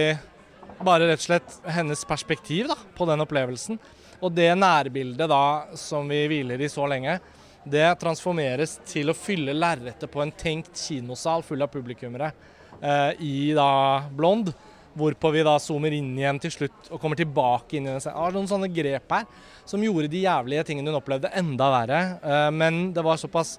[0.87, 3.79] bare rett og slett hennes perspektiv da, på den opplevelsen.
[4.21, 5.45] Og det nærbildet da
[5.79, 7.19] som vi hviler i så lenge,
[7.67, 12.31] det transformeres til å fylle lerretet på en tenkt kinosal full av publikummere
[12.81, 14.53] eh, i da Blond.
[14.97, 18.17] Hvorpå vi da zoomer inn igjen til slutt og kommer tilbake inn i den scenen.
[18.17, 19.27] Det var noen sånne grep her
[19.69, 22.01] som gjorde de jævlige tingene hun opplevde enda verre.
[22.23, 23.57] Eh, men det var såpass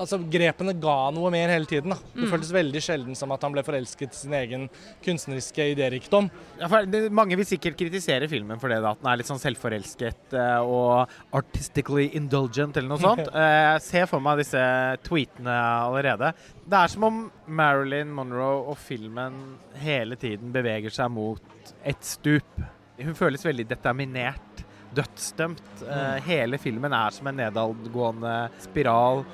[0.00, 1.92] altså, grepene ga noe mer hele tiden.
[1.94, 1.98] Da.
[2.14, 2.30] Det Mm.
[2.32, 4.68] føltes veldig sjelden som at han ble forelsket i sin egen
[5.04, 6.30] kunstneriske idérikdom.
[6.58, 6.68] Ja,
[7.10, 10.58] mange vil sikkert kritisere filmen for det, da, at den er litt sånn selvforelsket eh,
[10.64, 13.28] og artistically indulgent eller noe sånt.
[13.34, 14.60] Eh, Jeg ser for meg disse
[15.06, 16.32] tweetene allerede.
[16.66, 19.36] Det er som om Marilyn Monroe og filmen
[19.80, 21.40] hele tiden beveger seg mot
[21.84, 22.60] et stup.
[23.00, 25.84] Hun føles veldig determinert, dødsdømt.
[25.86, 29.24] Eh, Hele filmen er som en nedadgående spiral.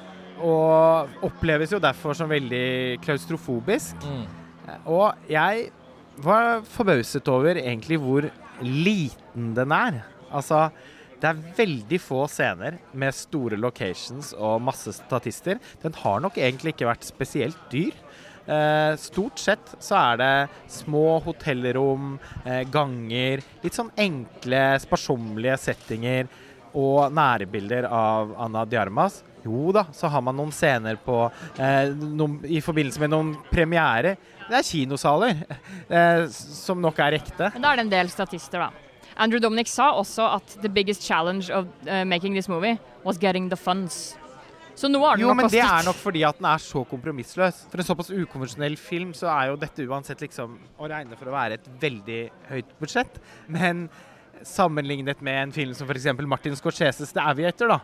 [0.45, 4.05] Og oppleves jo derfor som veldig klaustrofobisk.
[4.85, 5.71] Og jeg
[6.25, 8.29] var forbauset over egentlig hvor
[8.65, 10.03] liten den er.
[10.33, 10.69] Altså,
[11.21, 15.61] det er veldig få scener med store locations og masse statister.
[15.83, 17.95] Den har nok egentlig ikke vært spesielt dyr.
[18.47, 20.33] Eh, stort sett så er det
[20.71, 26.29] små hotellrom, eh, ganger, litt sånn enkle, sparsommelige settinger
[26.77, 29.25] og nærebilder av Anna Diarmas.
[29.47, 31.21] Jo da, så har man noen scener på
[31.63, 34.19] eh, noen, i forbindelse med noen premierer.
[34.47, 35.45] Det er kinosaler,
[36.01, 37.53] eh, som nok er ekte.
[37.55, 38.73] Men da er det en del statister, da.
[39.17, 43.49] Andrew Dominic sa også at the biggest challenge of uh, making this movie was getting
[43.49, 44.17] the funds.
[44.77, 46.83] Så nå har den Jo, nok men det er nok fordi at den er så
[46.85, 47.63] kompromissløs.
[47.73, 51.37] For en såpass ukonvensjonell film, så er jo dette uansett liksom å regne for å
[51.37, 52.19] være et veldig
[52.51, 53.17] høyt budsjett.
[53.49, 53.87] Men
[54.45, 56.11] sammenlignet med en film som f.eks.
[56.29, 57.81] Martin Scorseses The Aviator, da,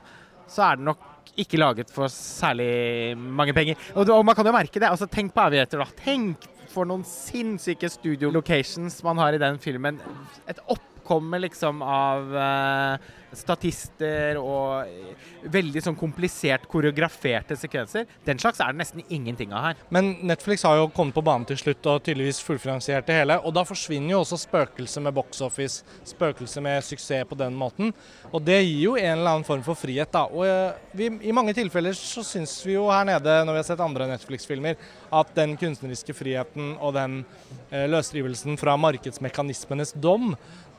[0.53, 3.81] så er den nok ikke laget for særlig mange penger.
[3.95, 4.89] Og, og man kan jo merke det.
[4.91, 6.03] altså Tenk på Aviator, da.
[6.05, 10.01] Tenk for noen sinnssyke studio locations man har i den filmen.
[10.49, 10.61] Et
[11.03, 18.07] oppkomme liksom av uh, statister og veldig sånn komplisert koreograferte sekvenser.
[18.27, 19.81] Den slags er det nesten ingenting av her.
[19.91, 23.39] Men Netflix har jo kommet på banen til slutt og tydeligvis fullfinansiert det hele.
[23.43, 27.93] Og da forsvinner jo også spøkelset med box office, spøkelset med suksess på den måten.
[28.31, 30.27] Og det gir jo en eller annen form for frihet, da.
[30.29, 33.69] Og eh, vi, i mange tilfeller så syns vi jo her nede, når vi har
[33.69, 34.79] sett andre Netflix-filmer,
[35.13, 37.23] at den kunstneriske friheten og den
[37.71, 40.33] eh, løsrivelsen fra markedsmekanismenes dom,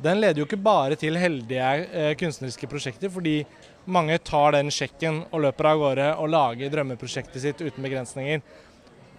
[0.04, 3.42] den leder jo ikke bare til heldige eh, kunstneriske prosjekter, fordi
[3.86, 8.44] mange tar den sjekken og løper av gårde og lager drømmeprosjektet sitt uten begrensninger.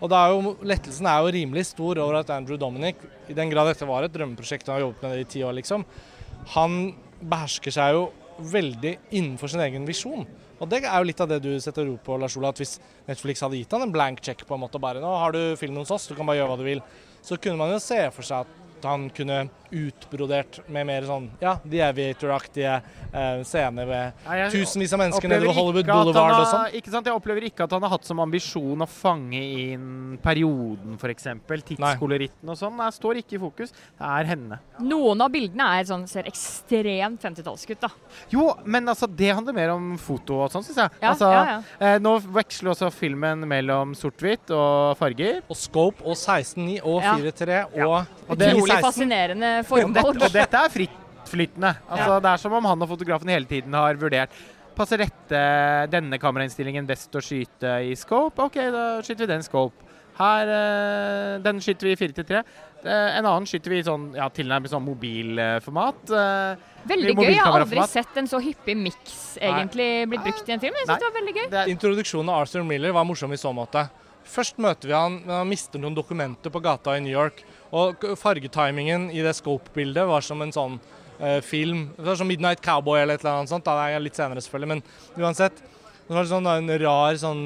[0.02, 3.52] Og da er jo, lettelsen er jo rimelig stor over at Andrew Dominic, i den
[3.52, 5.86] grad dette var et drømmeprosjekt, han har jobbet med det i ti år, liksom,
[6.56, 6.80] han
[7.24, 8.08] behersker seg jo
[8.50, 10.26] veldig innenfor sin egen visjon.
[10.60, 12.76] Og det er jo litt av det du setter ord på, Lars Ola, at hvis
[13.08, 15.82] Netflix hadde gitt han en blank check på en måte, bare nå har du filmen
[15.82, 16.84] hos oss, du kan bare gjøre hva du vil,
[17.24, 21.56] så kunne man jo se for seg at han kunne utbrodert med mer sånn ja,
[21.64, 26.42] The Aviator-aktige eh, scener ved Nei, jeg tusenvis av mennesker nede ved Hollywood Boulevard har,
[26.44, 26.76] og sånn.
[26.78, 27.08] Ikke sant?
[27.10, 31.26] Jeg opplever ikke at han har hatt som ambisjon å fange inn perioden, f.eks.
[31.74, 32.78] Tidskoloritten og sånn.
[32.84, 33.74] Det står ikke i fokus.
[33.74, 34.60] Det er henne.
[34.84, 37.90] Noen av bildene er sånn, ser ekstremt 50-tallskutt, da.
[38.32, 40.94] Jo, men altså, det handler mer om foto og sånn, syns jeg.
[41.02, 41.58] Ja, altså, ja, ja.
[41.94, 45.42] Eh, nå veksler også filmen mellom sort-hvitt og farger.
[45.50, 47.16] Og Scope og 16-9 og Ja.
[47.18, 48.84] 4.3 og Og det- 10.16.
[48.88, 50.22] fascinerende formål.
[50.22, 51.72] og dette er frittflytende.
[51.88, 54.30] Altså, Det er som om han og fotografen hele tiden har vurdert
[54.74, 55.40] Passer dette
[55.86, 58.42] denne kamerainstillingen best å skyte i scope?
[58.42, 59.84] OK, da skyter vi den scope.
[60.18, 62.40] Her, eh, Den skyter vi i 4 til 3.
[62.84, 66.10] En annen skyter vi i sånn, ja, tilnærmet sånn mobilformat.
[66.10, 66.56] eh,
[66.86, 67.30] Veldig gøy.
[67.30, 70.74] Jeg har aldri sett en så hyppig miks egentlig blitt brukt i en film.
[70.74, 70.96] Jeg Nei.
[70.96, 71.46] synes det var veldig gøy.
[71.52, 73.88] Er, Introduksjonen av Arthur Miller var morsom i så måte.
[74.24, 77.42] Først møter vi han, men han mister noen dokumenter på gata i New York.
[77.74, 80.76] Og fargetimingen i det Scope-bildet var som en sånn
[81.18, 81.88] eh, film.
[81.96, 83.66] Det var som Midnight Cowboy eller et eller annet sånt.
[83.66, 84.84] Da det jeg litt senere selvfølgelig, men
[85.18, 85.62] uansett.
[86.04, 87.44] Det var sånn, en rar sånn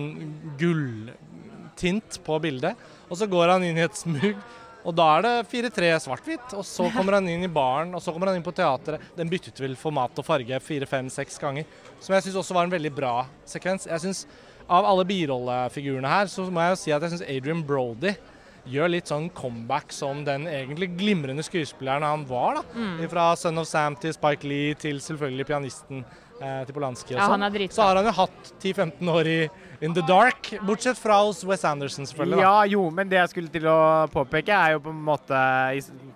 [0.61, 2.89] gulltint på bildet.
[3.09, 4.41] Og så går han inn i et smug,
[4.89, 6.53] og da er det 4-3 svart-hvitt.
[6.59, 9.05] Og så kommer han inn i baren, og så kommer han inn på teatret.
[9.17, 11.65] Den byttet vel format og farge fire-fem-seks ganger.
[12.05, 13.15] Som jeg syns også var en veldig bra
[13.49, 13.89] sekvens.
[13.89, 14.27] Jeg synes,
[14.69, 18.11] Av alle birollefigurene her, så må jeg jo si at jeg syns Adrian Brody
[18.71, 22.61] gjør litt sånn comeback som den egentlig glimrende skuespilleren han var.
[22.61, 22.65] da.
[22.79, 23.05] Mm.
[23.13, 26.05] Fra Son of Sam til Spike Lee til selvfølgelig pianisten
[26.41, 27.37] eh, til Polanski og Ja, sånn.
[27.39, 27.75] han er dritbra.
[27.79, 29.39] Så har han jo hatt 10-15 år i
[29.81, 32.41] In the Dark, bortsett fra hos Wes Anderson, selvfølgelig.
[32.41, 32.43] da.
[32.43, 33.77] ja, jo, men det jeg skulle til å
[34.11, 35.39] påpeke, er jo på en måte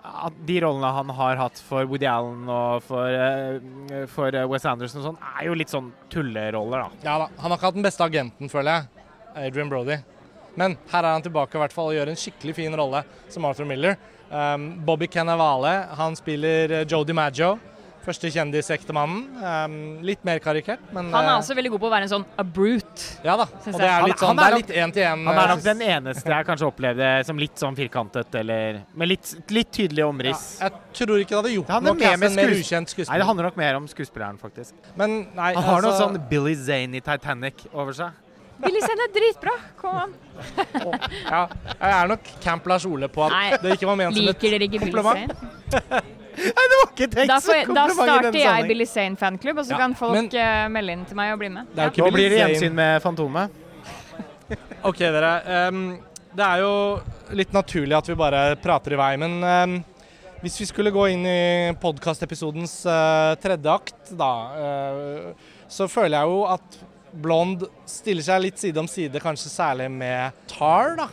[0.02, 4.66] at de rollene han har hatt for Woody Allen og for, eh, for eh, Wes
[4.66, 7.06] Anderson og sånn, er jo litt sånn tulleroller, da.
[7.06, 9.06] Ja da, Han har ikke hatt den beste agenten, føler jeg.
[9.46, 10.00] Adrian Brody.
[10.56, 13.44] Men her er han tilbake i hvert fall og gjør en skikkelig fin rolle som
[13.48, 13.96] Arthur Miller.
[14.32, 17.58] Um, Bobby Cannavale, han spiller uh, Joe DiMaggio.
[18.02, 19.18] Første kjendisektemannen.
[19.38, 22.10] Um, litt mer karikert, men Han er eh, også veldig god på å være en
[22.10, 23.04] sånn a brute.
[23.22, 23.46] Ja da.
[23.46, 25.22] Og det er Han- litt sånn, han er det er nok- litt én-til-én.
[25.28, 29.30] Han er nok den eneste jeg kanskje opplevde som litt sånn firkantet, eller med litt,
[29.54, 30.58] litt tydelig omriss.
[30.58, 33.56] Jeg tror ikke det hadde gjort noe med en mer ukjent Nei, det handler nok
[33.56, 34.74] mer om skuespilleren, faktisk.
[34.96, 38.10] Men nei, Han har noe altså, sånn Billy Zane i Titanic over seg.
[38.62, 39.54] Billy Zane er dritbra.
[39.80, 40.12] Kom an.
[41.28, 44.28] Ja, jeg er nok Camp Lars Ole på at Nei, det ikke var ment som
[44.32, 44.38] et
[44.78, 45.34] kompliment.
[46.32, 48.68] Nei, det var ikke tenkt Da, som får, jeg- da starter jeg.
[48.70, 51.48] Billy Sane-fanklubb, og så Ja, kan folk men- uh, melde inn til meg og bli
[51.52, 51.66] med.
[51.74, 51.90] Det er Ja.
[51.90, 53.50] ikke Nå blir det gjensyn med Fantomet.
[54.84, 55.68] Ok, dere.
[55.68, 55.98] Um,
[56.34, 56.72] det er jo
[57.38, 59.76] litt naturlig at vi bare prater i vei, men um,
[60.42, 66.32] hvis vi skulle gå inn i podkastepisodens uh, tredje akt, da, uh, så føler jeg
[66.32, 66.80] jo at
[67.12, 71.08] Blond stiller seg litt side om side, kanskje særlig med Tar da,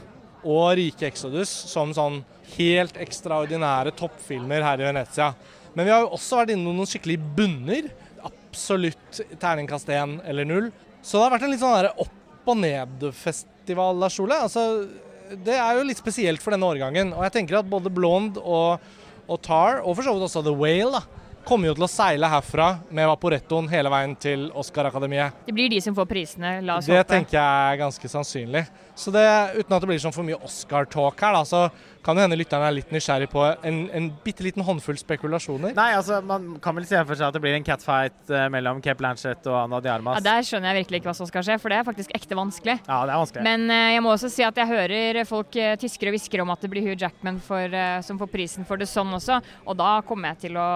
[0.48, 2.22] og Rike Exodus, som sånn
[2.56, 5.34] helt ekstraordinære toppfilmer her i Venezia.
[5.76, 7.92] Men vi har jo også vært innom noen skikkelige bunner.
[8.26, 10.72] Absolutt terningkast én eller null.
[11.02, 14.40] Så det har vært en litt sånn opp og ned-festival, Lars Ole.
[14.48, 14.64] Altså,
[15.46, 17.14] det er jo litt spesielt for denne årgangen.
[17.14, 18.82] Og jeg tenker at både Blond og,
[19.28, 21.19] og Tar, og for så vidt også The Whale, da,
[21.50, 25.40] kommer jo til å seile herfra med Vaporettoen hele veien til Oscar-akademiet.
[25.48, 27.10] Det blir de som får prisene, la oss Det håpe.
[27.10, 28.64] tenker jeg er ganske sannsynlig.
[29.00, 29.24] Så det,
[29.56, 31.68] uten at det blir sånn for mye Oscar-talk her, da, så
[32.04, 35.74] kan det hende lytterne er litt nysgjerrig på en, en bitte liten håndfull spekulasjoner.
[35.76, 38.80] Nei, altså, man kan vel se for seg at det blir en catfight eh, mellom
[38.84, 41.72] Cape Lanchett og Anna Ja, Der skjønner jeg virkelig ikke hva som skal skje, for
[41.72, 42.78] det er faktisk ekte vanskelig.
[42.88, 43.46] Ja, det er vanskelig.
[43.48, 46.64] Men uh, jeg må også si at jeg hører folk uh, tyskere hvisker om at
[46.64, 49.92] det blir Hugh Jackman for, uh, som får prisen for The sånn også, og da
[50.08, 50.70] kommer jeg til å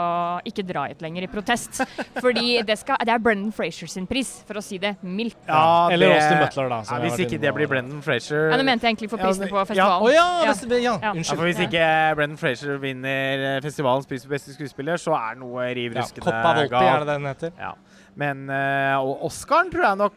[0.47, 1.83] ikke dra hit lenger i protest.
[2.23, 5.39] Fordi det, skal, det er Brendan Frazier sin pris, for å si det mildt.
[5.47, 6.83] ja, Eller Austin Butler, da.
[6.91, 9.45] Ja, hvis ikke det blir Brendan Frazier Ja, Nå mente jeg egentlig for Ja, prisene
[9.47, 9.65] det- på ja.
[9.65, 10.13] festivalen.
[10.13, 10.51] Ja, Ja.
[10.53, 10.99] hvis det- ja, Ja.
[11.01, 11.37] Ja, unnskyld.
[11.37, 15.73] for Hvis ikke Brendan Frazier vinner eh, festivalens pris for beste skuespiller, så er noe
[15.73, 17.51] riv Ja, ruskende Coppa Volpi er det den heter.
[17.59, 17.73] Ja.
[18.15, 20.13] Men eh, og Oscaren tror jeg nok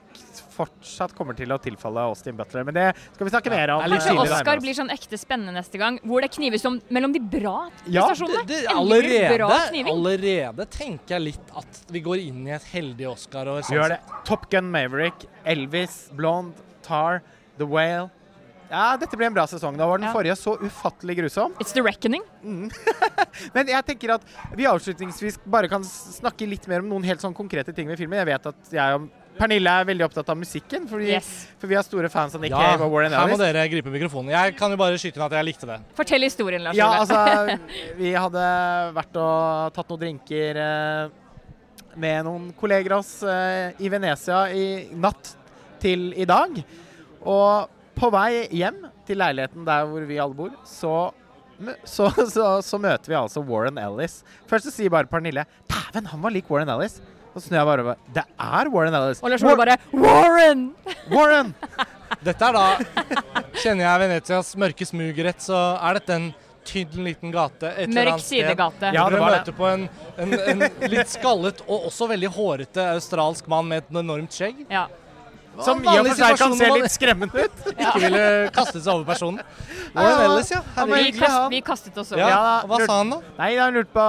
[0.56, 2.64] fortsatt kommer til å tilfalle Austin Butler.
[2.64, 3.82] Men det skal vi snakke mer om.
[3.82, 7.12] det Kanskje eh, Oscar blir sånn ekte spennende neste gang, hvor det knives om mellom
[7.12, 8.36] de bra prestasjonene.
[8.36, 13.08] Ja, det, det allerede, allerede tenker jeg litt at vi går inn i et heldig
[13.14, 13.62] Oscar-år.
[13.64, 14.00] sånn Vi gjør det.
[14.28, 17.22] Top Gun Maverick, Elvis, Blonde, Tar,
[17.58, 18.10] The Whale.
[18.66, 19.76] Ja, dette ble en bra sesong.
[19.78, 20.12] Da var den Ja.
[20.12, 21.52] forrige så ufattelig grusom.
[21.62, 22.22] It's the reckoning.
[23.54, 24.24] Men jeg tenker at
[24.58, 28.18] vi avslutningsvis bare kan snakke litt mer om noen helt sånn konkrete ting ved filmen.
[28.18, 31.26] Jeg vet at jeg og Pernille er veldig opptatt av musikken, fordi, Yes.
[31.60, 33.20] for vi er store fans av Nick Ja, Cave og Warren Ellis.
[33.20, 34.30] her må dere gripe mikrofonen.
[34.32, 35.76] Jeg kan jo bare skyte inn at jeg likte det.
[35.94, 37.58] Fortell historien, Lars Ja, altså
[38.00, 38.46] Vi hadde
[38.96, 41.08] vært og tatt noen drinker eh,
[42.00, 45.34] med noen kolleger av oss eh, i Venezia i natt
[45.84, 46.64] til i dag.
[47.26, 50.96] Og på vei hjem til leiligheten der hvor vi alle bor, så
[51.88, 54.18] så, så, så møter vi altså Warren Ellis.
[54.50, 56.98] Først så sier bare Pernille 'Dæven, han var lik Warren Ellis'.
[57.32, 57.96] Så snur jeg bare over.
[58.12, 59.22] Det er Warren Ellis.
[59.24, 60.66] Og Lars Ole bare Warren!
[61.14, 61.54] Warren!
[62.24, 62.64] Dette er da
[63.56, 66.28] Kjenner jeg Venetias mørke smug rett, så er dette en
[66.66, 68.42] tynn liten gate et eller Mørk annet sted.
[68.42, 68.92] sidegate.
[68.96, 69.54] Ja, det var det.
[69.56, 69.84] på en,
[70.18, 74.64] en, en litt skallet og også veldig hårete australsk mann med et enormt skjegg.
[74.72, 74.86] Ja.
[75.64, 77.64] Som i og for seg kan se litt skremmende ut.
[77.76, 78.24] Ikke ville
[78.56, 79.40] kaste seg over personen.
[79.96, 80.60] Warren ja.
[80.90, 82.20] Vi, kast, vi kastet oss over.
[82.22, 83.20] Ja, og Hva lurt- sa han da?
[83.38, 84.06] Nei, han lurte på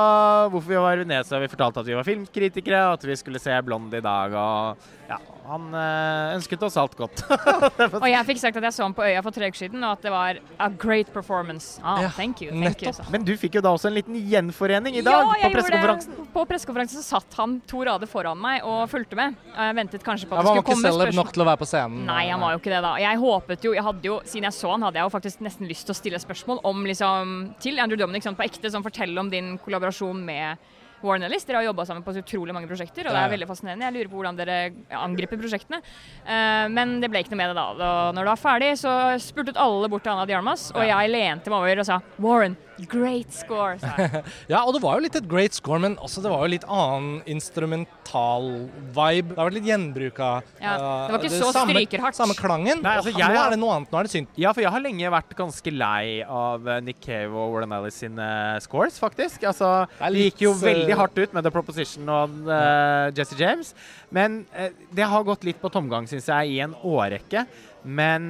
[0.53, 1.39] hvorfor vi var i Venezia.
[1.43, 4.36] Vi fortalte at vi var filmkritikere, og at vi skulle se Blond i dag.
[4.38, 7.21] Og ja, han øh, ønsket oss alt godt.
[8.01, 9.93] Og jeg fikk sagt at jeg så ham på Øya for tre uker siden, og
[9.95, 11.79] at det var a great performance.
[11.79, 12.91] Ah, Ja, thank you, thank you.
[13.13, 16.17] Men du fikk jo da også en liten gjenforening i dag ja, på pressekonferansen.
[16.36, 19.39] På pressekonferansen så satt han to rader foran meg og fulgte med.
[19.53, 21.31] Og Jeg ventet kanskje på Han at det skulle komme spørsmål.
[21.38, 22.06] Til å være på scenen.
[22.10, 22.95] Nei, han var jo ikke det, da.
[23.02, 25.69] Jeg håpet jo, jeg hadde jo, Siden jeg så han, hadde jeg jo faktisk nesten
[25.69, 29.21] lyst til å stille spørsmål om liksom, til Andrew Dominic sånn på ekte, som forteller
[29.21, 30.67] om din kollaborasjon med
[31.06, 31.45] Warren Ellis.
[31.45, 33.86] Dere har jobba sammen på så utrolig mange prosjekter, og det er veldig fascinerende.
[33.86, 34.58] Jeg lurer på hvordan dere
[34.97, 35.82] angriper prosjektene.
[36.26, 37.67] Eh, men det ble ikke noe med det da.
[37.73, 41.54] Og når det var ferdig, så spurtet alle bort til Anna Diarmas, og jeg lente
[41.54, 43.77] meg over og sa Warren, great score.
[43.81, 44.23] sa jeg.
[44.53, 46.65] Ja, og det var jo litt et great score, men også det var jo litt
[46.67, 49.33] annen instrumental-vibe.
[49.33, 52.19] Det har vært litt gjenbruk av Ja, det var ikke så samme, strykerhardt.
[52.19, 52.81] Samme klangen.
[52.85, 53.93] Nei, altså, jeg nå er det noe annet.
[53.93, 54.33] Nå er det synt.
[54.39, 57.99] Ja, for jeg har lenge vært ganske lei av eh, Nick Cave og Warren Ellis
[58.03, 58.27] sine
[58.63, 59.47] scores, faktisk.
[59.49, 63.37] Altså, Det er gikk jo eh, veldig hardt ut med The Proposition og uh, Jesse
[63.39, 63.73] James.
[64.13, 67.47] Men uh, det har gått litt på tomgang, syns jeg, i en årrekke.
[67.83, 68.23] Men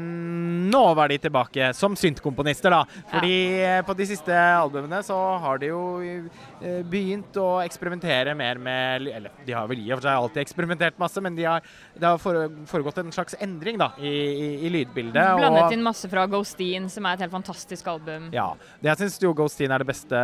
[0.69, 2.83] nå var de tilbake som syntkomponister, da.
[3.11, 3.79] Fordi ja.
[3.87, 9.31] på de siste albumene så har de jo eh, begynt å eksperimentere mer med Eller
[9.45, 12.21] de har vel i og for seg alltid eksperimentert masse, men de har, det har
[12.21, 15.33] foregått en slags endring da, i, i, i lydbildet.
[15.39, 18.29] Blandet og- inn masse fra Ghosteen, som er et helt fantastisk album.
[18.35, 18.51] ja.
[18.81, 20.23] det Jeg syns jo Ghosteen er det beste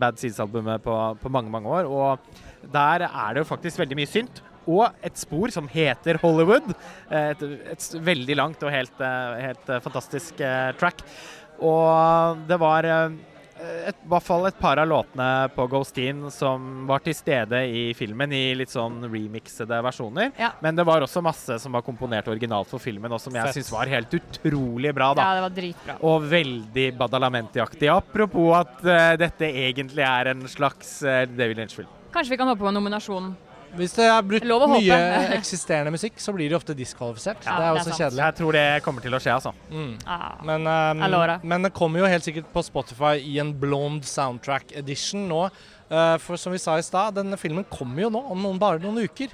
[0.00, 1.88] Bad Seeds-albumet på, på mange, mange år.
[1.90, 4.42] Og der er det jo faktisk veldig mye synt.
[4.68, 6.72] Og et spor som heter Hollywood.
[7.08, 11.04] Et, et veldig langt og helt, eh, helt eh, fantastisk eh, track.
[11.64, 13.18] Og det var eh,
[13.60, 17.60] et, i hvert fall et par av låtene på Ghost In som var til stede
[17.68, 20.32] i filmen i litt sånn remixede versjoner.
[20.40, 20.52] Ja.
[20.64, 23.72] Men det var også masse som var komponert originalt for filmen, og som jeg syns
[23.74, 25.12] var helt utrolig bra.
[25.16, 25.28] da.
[25.28, 25.98] Ja, det var dritbra.
[26.08, 27.90] Og veldig Badalamenti-aktig.
[27.92, 31.90] Apropos at uh, dette egentlig er en slags uh, David Lynch-film.
[32.14, 33.32] Kanskje vi kan håpe på en nominasjon.
[33.78, 34.98] Hvis det er brutt mye
[35.38, 37.44] eksisterende musikk, så blir de ofte diskvalifisert.
[37.46, 38.22] Ja, det er det er også kjedelig.
[38.24, 39.52] Jeg tror det kommer til å skje, altså.
[39.70, 39.92] Mm.
[40.06, 40.40] Ah.
[40.46, 45.28] Men, um, men det kommer jo helt sikkert på Spotify i en blonde soundtrack edition
[45.30, 45.44] nå.
[45.90, 48.82] Uh, for som vi sa i stad, denne filmen kommer jo nå om noen, bare
[48.82, 49.32] noen uker.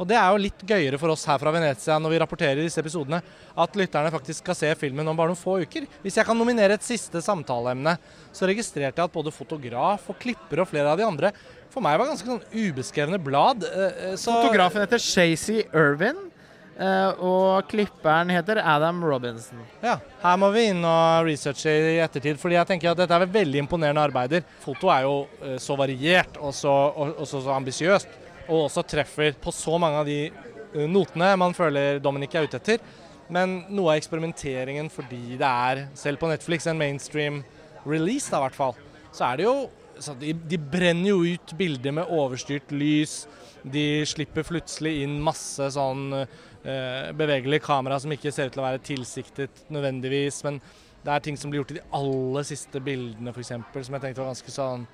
[0.00, 2.80] Og det er jo litt gøyere for oss her fra Venezia når vi rapporterer disse
[2.80, 3.18] episodene,
[3.60, 5.84] at lytterne faktisk skal se filmen om bare noen få uker.
[6.00, 7.98] Hvis jeg kan nominere et siste samtaleemne,
[8.32, 11.34] så registrerte jeg at både fotograf og klipper og flere av de andre
[11.70, 13.62] for meg var ganske sånn ubeskrevne blad.
[13.68, 16.16] eh, eh, Så Fotografen heter Shazy Irvin,
[16.80, 19.60] eh, og klipperen heter Adam Robinson.
[19.84, 23.30] Ja, her må vi inn og researche i ettertid, fordi jeg tenker at dette er
[23.36, 24.42] veldig imponerende arbeider.
[24.64, 25.14] Foto er jo
[25.62, 28.18] så variert og så, og, og så, så ambisiøst,
[28.50, 32.58] og også treffer på så mange av de eh, notene man føler Dominic er ute
[32.60, 32.82] etter.
[33.30, 37.44] Men noe av eksperimenteringen fordi det er, selv på Netflix, en mainstream
[37.86, 38.74] release, da i hvert fall,
[39.14, 39.54] så er det jo
[40.18, 43.24] de, de brenner jo ut bilder med overstyrt lys.
[43.62, 48.68] De slipper plutselig inn masse sånn eh, bevegelig kamera som ikke ser ut til å
[48.68, 50.40] være tilsiktet nødvendigvis.
[50.48, 50.62] Men
[51.04, 54.22] det er ting som blir gjort i de aller siste bildene, f.eks., som jeg tenkte
[54.22, 54.88] var ganske sånn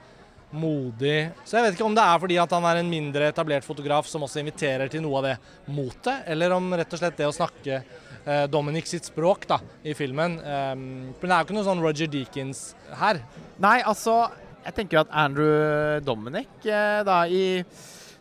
[0.56, 1.30] modig.
[1.44, 4.08] Så jeg vet ikke om det er fordi at han er en mindre etablert fotograf
[4.10, 5.36] som også inviterer til noe av det
[5.76, 9.94] motet, eller om rett og slett det å snakke eh, Dominic sitt språk da, i
[9.98, 10.38] filmen.
[10.40, 12.64] Um, men det er jo ikke noe sånn Roger Deakins
[13.02, 13.20] her.
[13.62, 14.26] Nei, altså
[14.66, 17.62] Jeg tenker at Andrew Dominic, eh, da i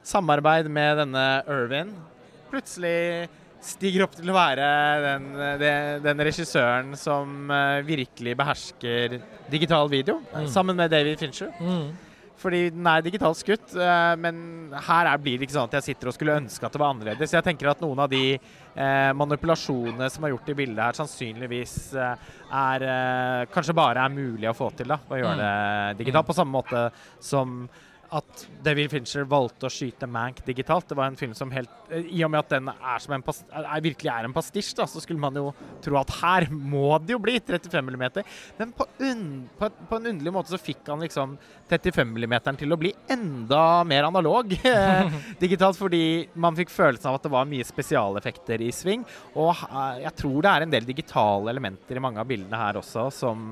[0.05, 1.89] samarbeid med denne Irvin,
[2.51, 3.27] plutselig
[3.65, 4.65] stiger opp til å være
[5.01, 5.23] den,
[5.57, 9.15] den, den regissøren som eh, virkelig behersker
[9.49, 10.45] digital video, Mm.
[10.53, 11.49] sammen med David Fincher.
[12.45, 14.35] Fordi den er digitalt skutt, eh, men
[14.85, 16.91] her er, blir det ikke sånn at jeg sitter og skulle ønske at det var
[16.93, 17.33] annerledes.
[17.33, 21.75] Jeg tenker at noen av de eh, manipulasjonene som er gjort i bildet her, sannsynligvis
[21.97, 22.85] eh, er
[23.55, 25.41] Kanskje bare er mulig å få til da, å gjøre Mm.
[25.41, 26.27] det digitalt.
[26.29, 26.85] På samme måte
[27.19, 27.65] som
[28.13, 30.87] at David Fincher valgte å skyte Mank digitalt.
[30.89, 33.23] Det var en film som helt eh, I og med at den er som en
[33.25, 35.51] er, virkelig er en pastisj, så skulle man jo
[35.83, 38.05] tro at her må det jo bli 35 mm.
[38.59, 39.25] Men på, un,
[39.57, 41.37] på, på en underlig måte så fikk han liksom
[41.69, 46.03] 35 mm til å bli enda mer analog eh, digitalt, fordi
[46.33, 49.05] man fikk følelsen av at det var mye spesialeffekter i sving.
[49.35, 49.65] Og
[50.01, 53.47] jeg tror det er en del digitale elementer i mange av bildene her også som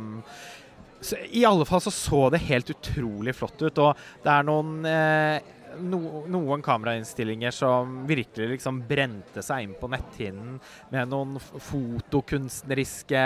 [1.04, 3.82] så I alle fall så så det helt utrolig flott ut.
[3.84, 5.51] Og det er noen eh,
[5.82, 10.60] no, noen kamerainnstillinger som virkelig liksom brente seg inn på netthinnen
[10.93, 13.24] med noen fotokunstneriske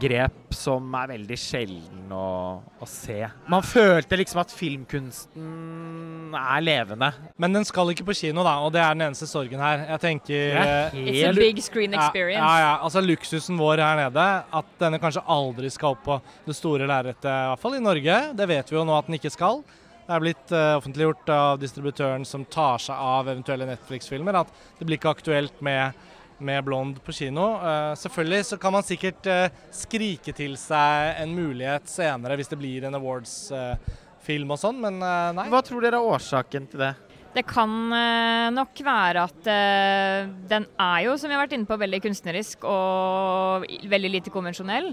[0.00, 2.26] grep som er veldig sjelden å,
[2.62, 3.20] å se.
[3.50, 7.10] Man følte liksom at filmkunsten er levende.
[7.40, 9.86] Men den skal ikke på kino, da, og det er den eneste sorgen her.
[9.94, 12.42] Jeg tenker Det er eh, It's a big screen experience.
[12.42, 12.74] Ja, ja, ja.
[12.86, 14.26] Altså Luksusen vår her nede,
[14.60, 18.20] at denne kanskje aldri skal opp på det store lerretet, i hvert fall i Norge.
[18.36, 19.62] Det vet vi jo nå at den ikke skal.
[20.04, 24.84] Det er blitt uh, offentliggjort av distributøren som tar seg av eventuelle Netflix-filmer, at det
[24.84, 25.96] blir ikke aktuelt med,
[26.44, 27.46] med Blond på kino.
[27.58, 32.60] Eh, selvfølgelig så kan man sikkert eh, skrike til seg en mulighet senere hvis det
[32.60, 35.48] blir en awards-film og sånn, men eh, nei.
[35.52, 36.94] Hva tror dere er årsaken til det?
[37.34, 41.66] Det kan eh, nok være at eh, den er jo, som vi har vært inne
[41.66, 44.92] på, veldig kunstnerisk og veldig lite konvensjonell.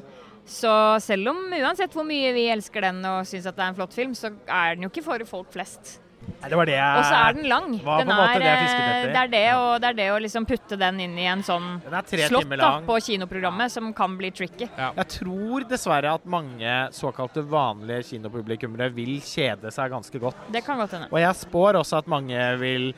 [0.50, 0.72] Så
[1.06, 3.94] selv om uansett hvor mye vi elsker den og syns at det er en flott
[3.94, 6.00] film, så er den jo ikke for folk flest.
[6.22, 7.68] Nei, det var det jeg Og så er den lang.
[7.86, 10.78] var Den er, det eh, det, er det, å, det er det å liksom putte
[10.82, 14.68] den inn i en sånn Den slott da, på kinoprogrammet, som kan bli tricky.
[14.70, 20.46] Jeg tror dessverre at mange såkalte vanlige kinopublikummere vil kjede seg ganske godt.
[20.54, 21.10] Det kan godt hende.
[21.14, 22.92] Og jeg spår også at mange vil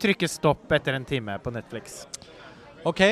[0.00, 2.02] trykke stopp etter en time på Netflix.
[2.86, 3.02] Ok,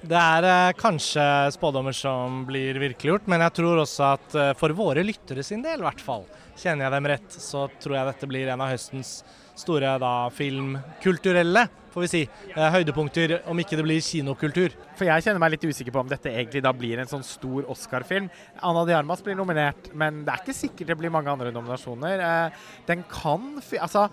[0.00, 1.22] det er eh, kanskje
[1.56, 5.82] spådommer som blir virkeliggjort, men jeg tror også at eh, for våre lyttere sin del,
[5.82, 6.26] i hvert fall,
[6.58, 9.20] kjenner jeg dem rett, så tror jeg dette blir en av høstens
[9.58, 12.20] store da, filmkulturelle, får vi si,
[12.54, 14.74] eh, høydepunkter, om ikke det blir kinokultur.
[14.94, 17.64] For jeg kjenner meg litt usikker på om dette egentlig da blir en sånn stor
[17.72, 18.28] Oscar-film.
[18.62, 22.20] Anna de Armas blir nominert, men det er ikke sikkert det blir mange andre nominasjoner.
[22.20, 22.50] Eh,
[22.86, 24.08] Den kan Altså,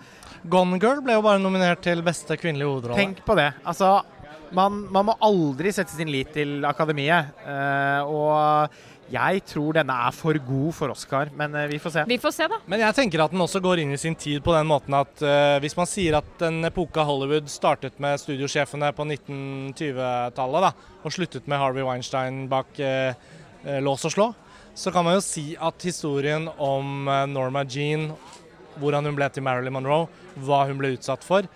[0.48, 2.96] Gone Girl ble jo bare nominert til beste kvinnelige hovedrolle.
[2.96, 3.52] tenk på det.
[3.64, 4.02] Altså,
[4.52, 7.32] man, man må aldri sette sin lit til akademiet.
[7.46, 8.68] eh, Og
[9.12, 12.04] jeg tror denne er for god for Oscar, men eh, vi får se.
[12.10, 12.58] Vi får se, da.
[12.66, 15.22] Men jeg tenker at den også går inn i sin tid på den måten at
[15.22, 20.72] uh, hvis man sier at en epoke av Hollywood startet med studiosjefene på 1920-tallet da,
[21.02, 23.14] og sluttet med Harvey Weinstein bak uh,
[23.82, 24.26] lås og slå,
[24.76, 28.10] så kan man jo si at historien om Norma Jean,
[28.76, 30.10] hvordan hun ble til Marilyn Monroe,
[30.44, 31.48] hva hun ble utsatt for,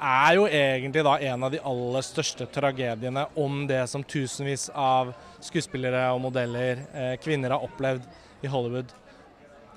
[0.00, 5.12] er jo egentlig da en av de aller største tragediene om det som tusenvis av
[5.44, 8.06] skuespillere og modeller, eh, kvinner, har opplevd
[8.42, 8.92] i Hollywood.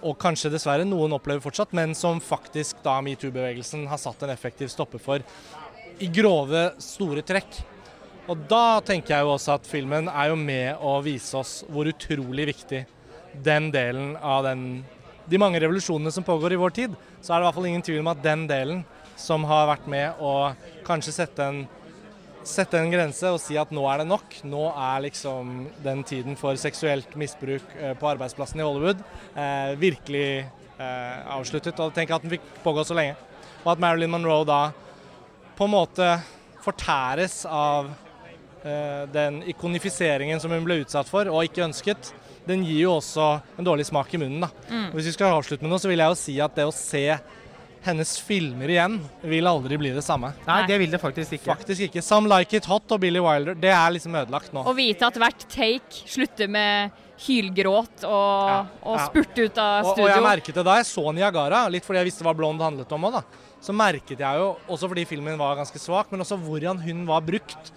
[0.04, 4.68] Og kanskje dessverre noen opplever fortsatt, men som faktisk da metoo-bevegelsen har satt en effektiv
[4.72, 5.24] stopper for
[6.00, 7.62] i grove, store trekk.
[8.28, 11.90] Og da tenker jeg jo også at filmen er jo med å vise oss hvor
[11.92, 12.86] utrolig viktig
[13.44, 14.84] den delen av den,
[15.28, 17.86] de mange revolusjonene som pågår i vår tid, så er det i hvert fall ingen
[17.86, 18.84] tvil om at den delen
[19.20, 20.34] som har vært med å
[20.88, 21.64] kanskje sette en,
[22.44, 25.54] sette en grense og si at nå er det nok, nå er liksom
[25.86, 29.04] den tiden for seksuelt misbruk eh, på arbeidsplassen i Hollywood
[29.36, 31.80] eh, virkelig eh, avsluttet.
[31.80, 33.16] Og tenk at den fikk pågå så lenge.
[33.64, 34.64] Og at Marilyn Monroe da
[35.54, 36.08] på en måte
[36.64, 37.92] fortæres av
[38.64, 42.14] eh, den ikonifiseringen som hun ble utsatt for, og ikke ønsket,
[42.48, 43.28] den gir jo også
[43.60, 44.44] en dårlig smak i munnen.
[44.44, 44.50] da.
[44.70, 44.90] Mm.
[44.96, 47.06] Hvis vi skal avslutte med noe, så vil jeg jo si at det å se
[47.84, 50.32] hennes filmer igjen vil aldri bli det samme.
[50.48, 51.50] Nei, det vil det faktisk ikke.
[51.52, 52.04] Faktisk ikke.
[52.06, 54.64] Some Like It Hot og Billy Wilder, det er liksom ødelagt nå.
[54.64, 59.06] Å vite at hvert take slutter med hylgråt og, Ja, og ja.
[59.08, 62.10] spurt ut av Og, og jeg merket det da jeg så Niagara, litt fordi jeg
[62.10, 63.50] visste hva Blond handlet om òg, da.
[63.64, 67.24] Så merket jeg jo, også fordi filmen var ganske svak, men også hvordan hun var
[67.24, 67.72] brukt.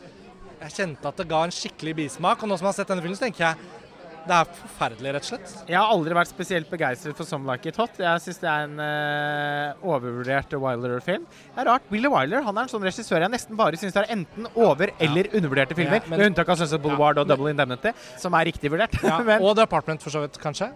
[0.63, 3.05] Jeg kjente at det ga en skikkelig bismak, og nå som jeg har sett denne
[3.05, 3.85] filmen, så tenker jeg
[4.27, 5.53] det er forferdelig, rett og slett.
[5.71, 7.99] Jeg har aldri vært spesielt begeistret for Some Like It Hot.
[8.03, 11.27] Jeg syns det er en uh, overvurdert Wilder-film.
[11.55, 11.87] Det er rart.
[11.93, 15.31] Willy Wilder han er en sånn regissør jeg nesten bare syns er enten over- eller
[15.33, 16.03] undervurderte filmer.
[16.03, 18.99] Ja, men- med unntak av Sunset Boulevard og Double Indemnity, som er riktig vurdert.
[19.03, 20.73] Ja, men, og The Apartment, for så vidt, kanskje.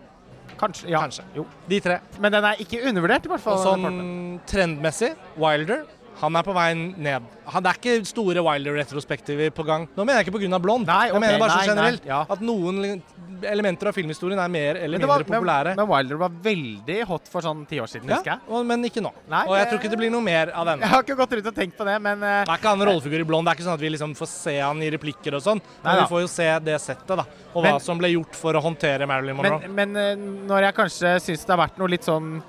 [0.60, 1.00] kanskje, ja.
[1.00, 1.24] Kanskje.
[1.34, 1.46] Jo.
[1.68, 2.00] De tre.
[2.20, 3.58] Men den er ikke undervurdert, i hvert fall.
[3.58, 5.86] Og sånn trendmessig, Wilder,
[6.20, 7.28] han er på vei ned.
[7.50, 9.86] Han, det er ikke store Wilder-retrospektiver på gang.
[9.96, 10.58] Nå mener jeg ikke pga.
[10.60, 10.86] Blond.
[10.86, 12.04] Nei, jeg mener bare nei, så generelt.
[12.04, 12.20] nei, ja.
[12.30, 13.02] At noen
[13.48, 15.72] elementer av filmhistorien er mer eller mindre var- populære.
[15.72, 18.42] Men, men Wilder var veldig hot for sånn ti år siden, husker jeg.
[18.48, 19.12] og, men ikke nå.
[19.32, 20.84] Nei, og jeg tror ikke det blir noe mer av denne.
[20.90, 22.84] Jeg har ikke gått rundt og tenkt på det, men uh, Det er ikke han
[22.90, 23.46] rollefigur i Blond.
[23.48, 25.60] Det er ikke sånn at vi liksom får se han i replikker og sånn.
[25.84, 27.24] Men vi får jo se det settet, da.
[27.54, 29.60] Og Men- hva som ble gjort for å håndtere Marilyn Monroe.
[29.68, 32.40] Men, men eh, når jeg kanskje syns det har vært noe litt sånn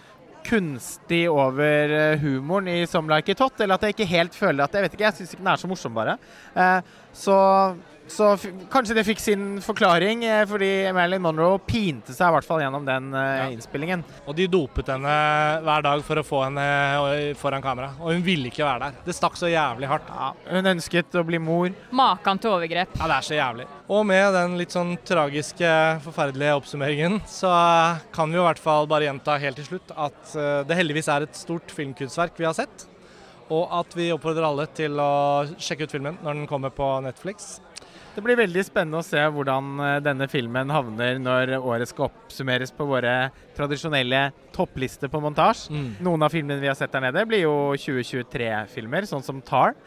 [0.45, 4.65] kunstig over eh, humoren i Some Like It Hot, eller at jeg ikke helt føler
[4.65, 6.17] at Jeg vet ikke, jeg syns ikke den er så morsom, bare.
[6.55, 7.37] Eh, så
[8.11, 12.47] så f kanskje det fikk sin forklaring, eh, fordi Marilyn Monroe pinte seg i hvert
[12.47, 13.45] fall gjennom den eh, Ja.
[13.53, 14.03] innspillingen.
[14.27, 15.13] Og de dopet henne
[15.65, 16.65] hver dag for å få henne
[17.07, 17.93] eh, foran kamera.
[18.01, 18.99] Og hun ville ikke være der.
[19.07, 20.11] Det stakk så jævlig hardt.
[20.11, 21.71] Ja, hun ønsket å bli mor.
[21.91, 22.93] Makan til overgrep.
[22.99, 23.67] Ja, det er så jævlig.
[23.91, 25.71] Og med den litt sånn tragiske,
[26.05, 27.49] forferdelige oppsummeringen, så
[28.13, 31.09] kan vi jo i hvert fall bare gjenta helt til slutt at eh, det heldigvis
[31.11, 32.87] er et stort filmkunstverk vi har sett.
[33.51, 35.09] Og at vi oppfordrer alle til å
[35.59, 37.57] sjekke ut filmen når den kommer på Netflix.
[38.11, 42.73] Det blir veldig spennende å se hvordan eh, denne filmen havner når året skal oppsummeres
[42.75, 45.71] på våre tradisjonelle topplister på montasje.
[45.71, 45.91] Mm.
[46.03, 49.77] Noen av filmene vi har sett der nede, blir jo 2023-filmer, sånn som Tar.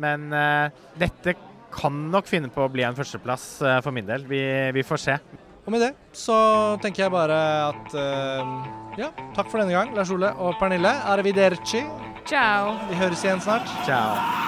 [0.00, 0.68] Men uh,
[1.00, 1.34] dette
[1.72, 4.28] kan nok finne på å bli en førsteplass uh, for min del.
[4.28, 4.42] Vi,
[4.76, 5.16] vi får se.
[5.64, 6.36] Og med det så
[6.84, 8.52] tenker jeg bare at uh,
[9.00, 10.92] ja, takk for denne gang, Lars Ole og Pernille.
[11.14, 11.84] Arrivederci.
[12.28, 12.76] Ciao.
[12.90, 13.68] Vi høres igjen snart.
[13.88, 14.40] Ciao.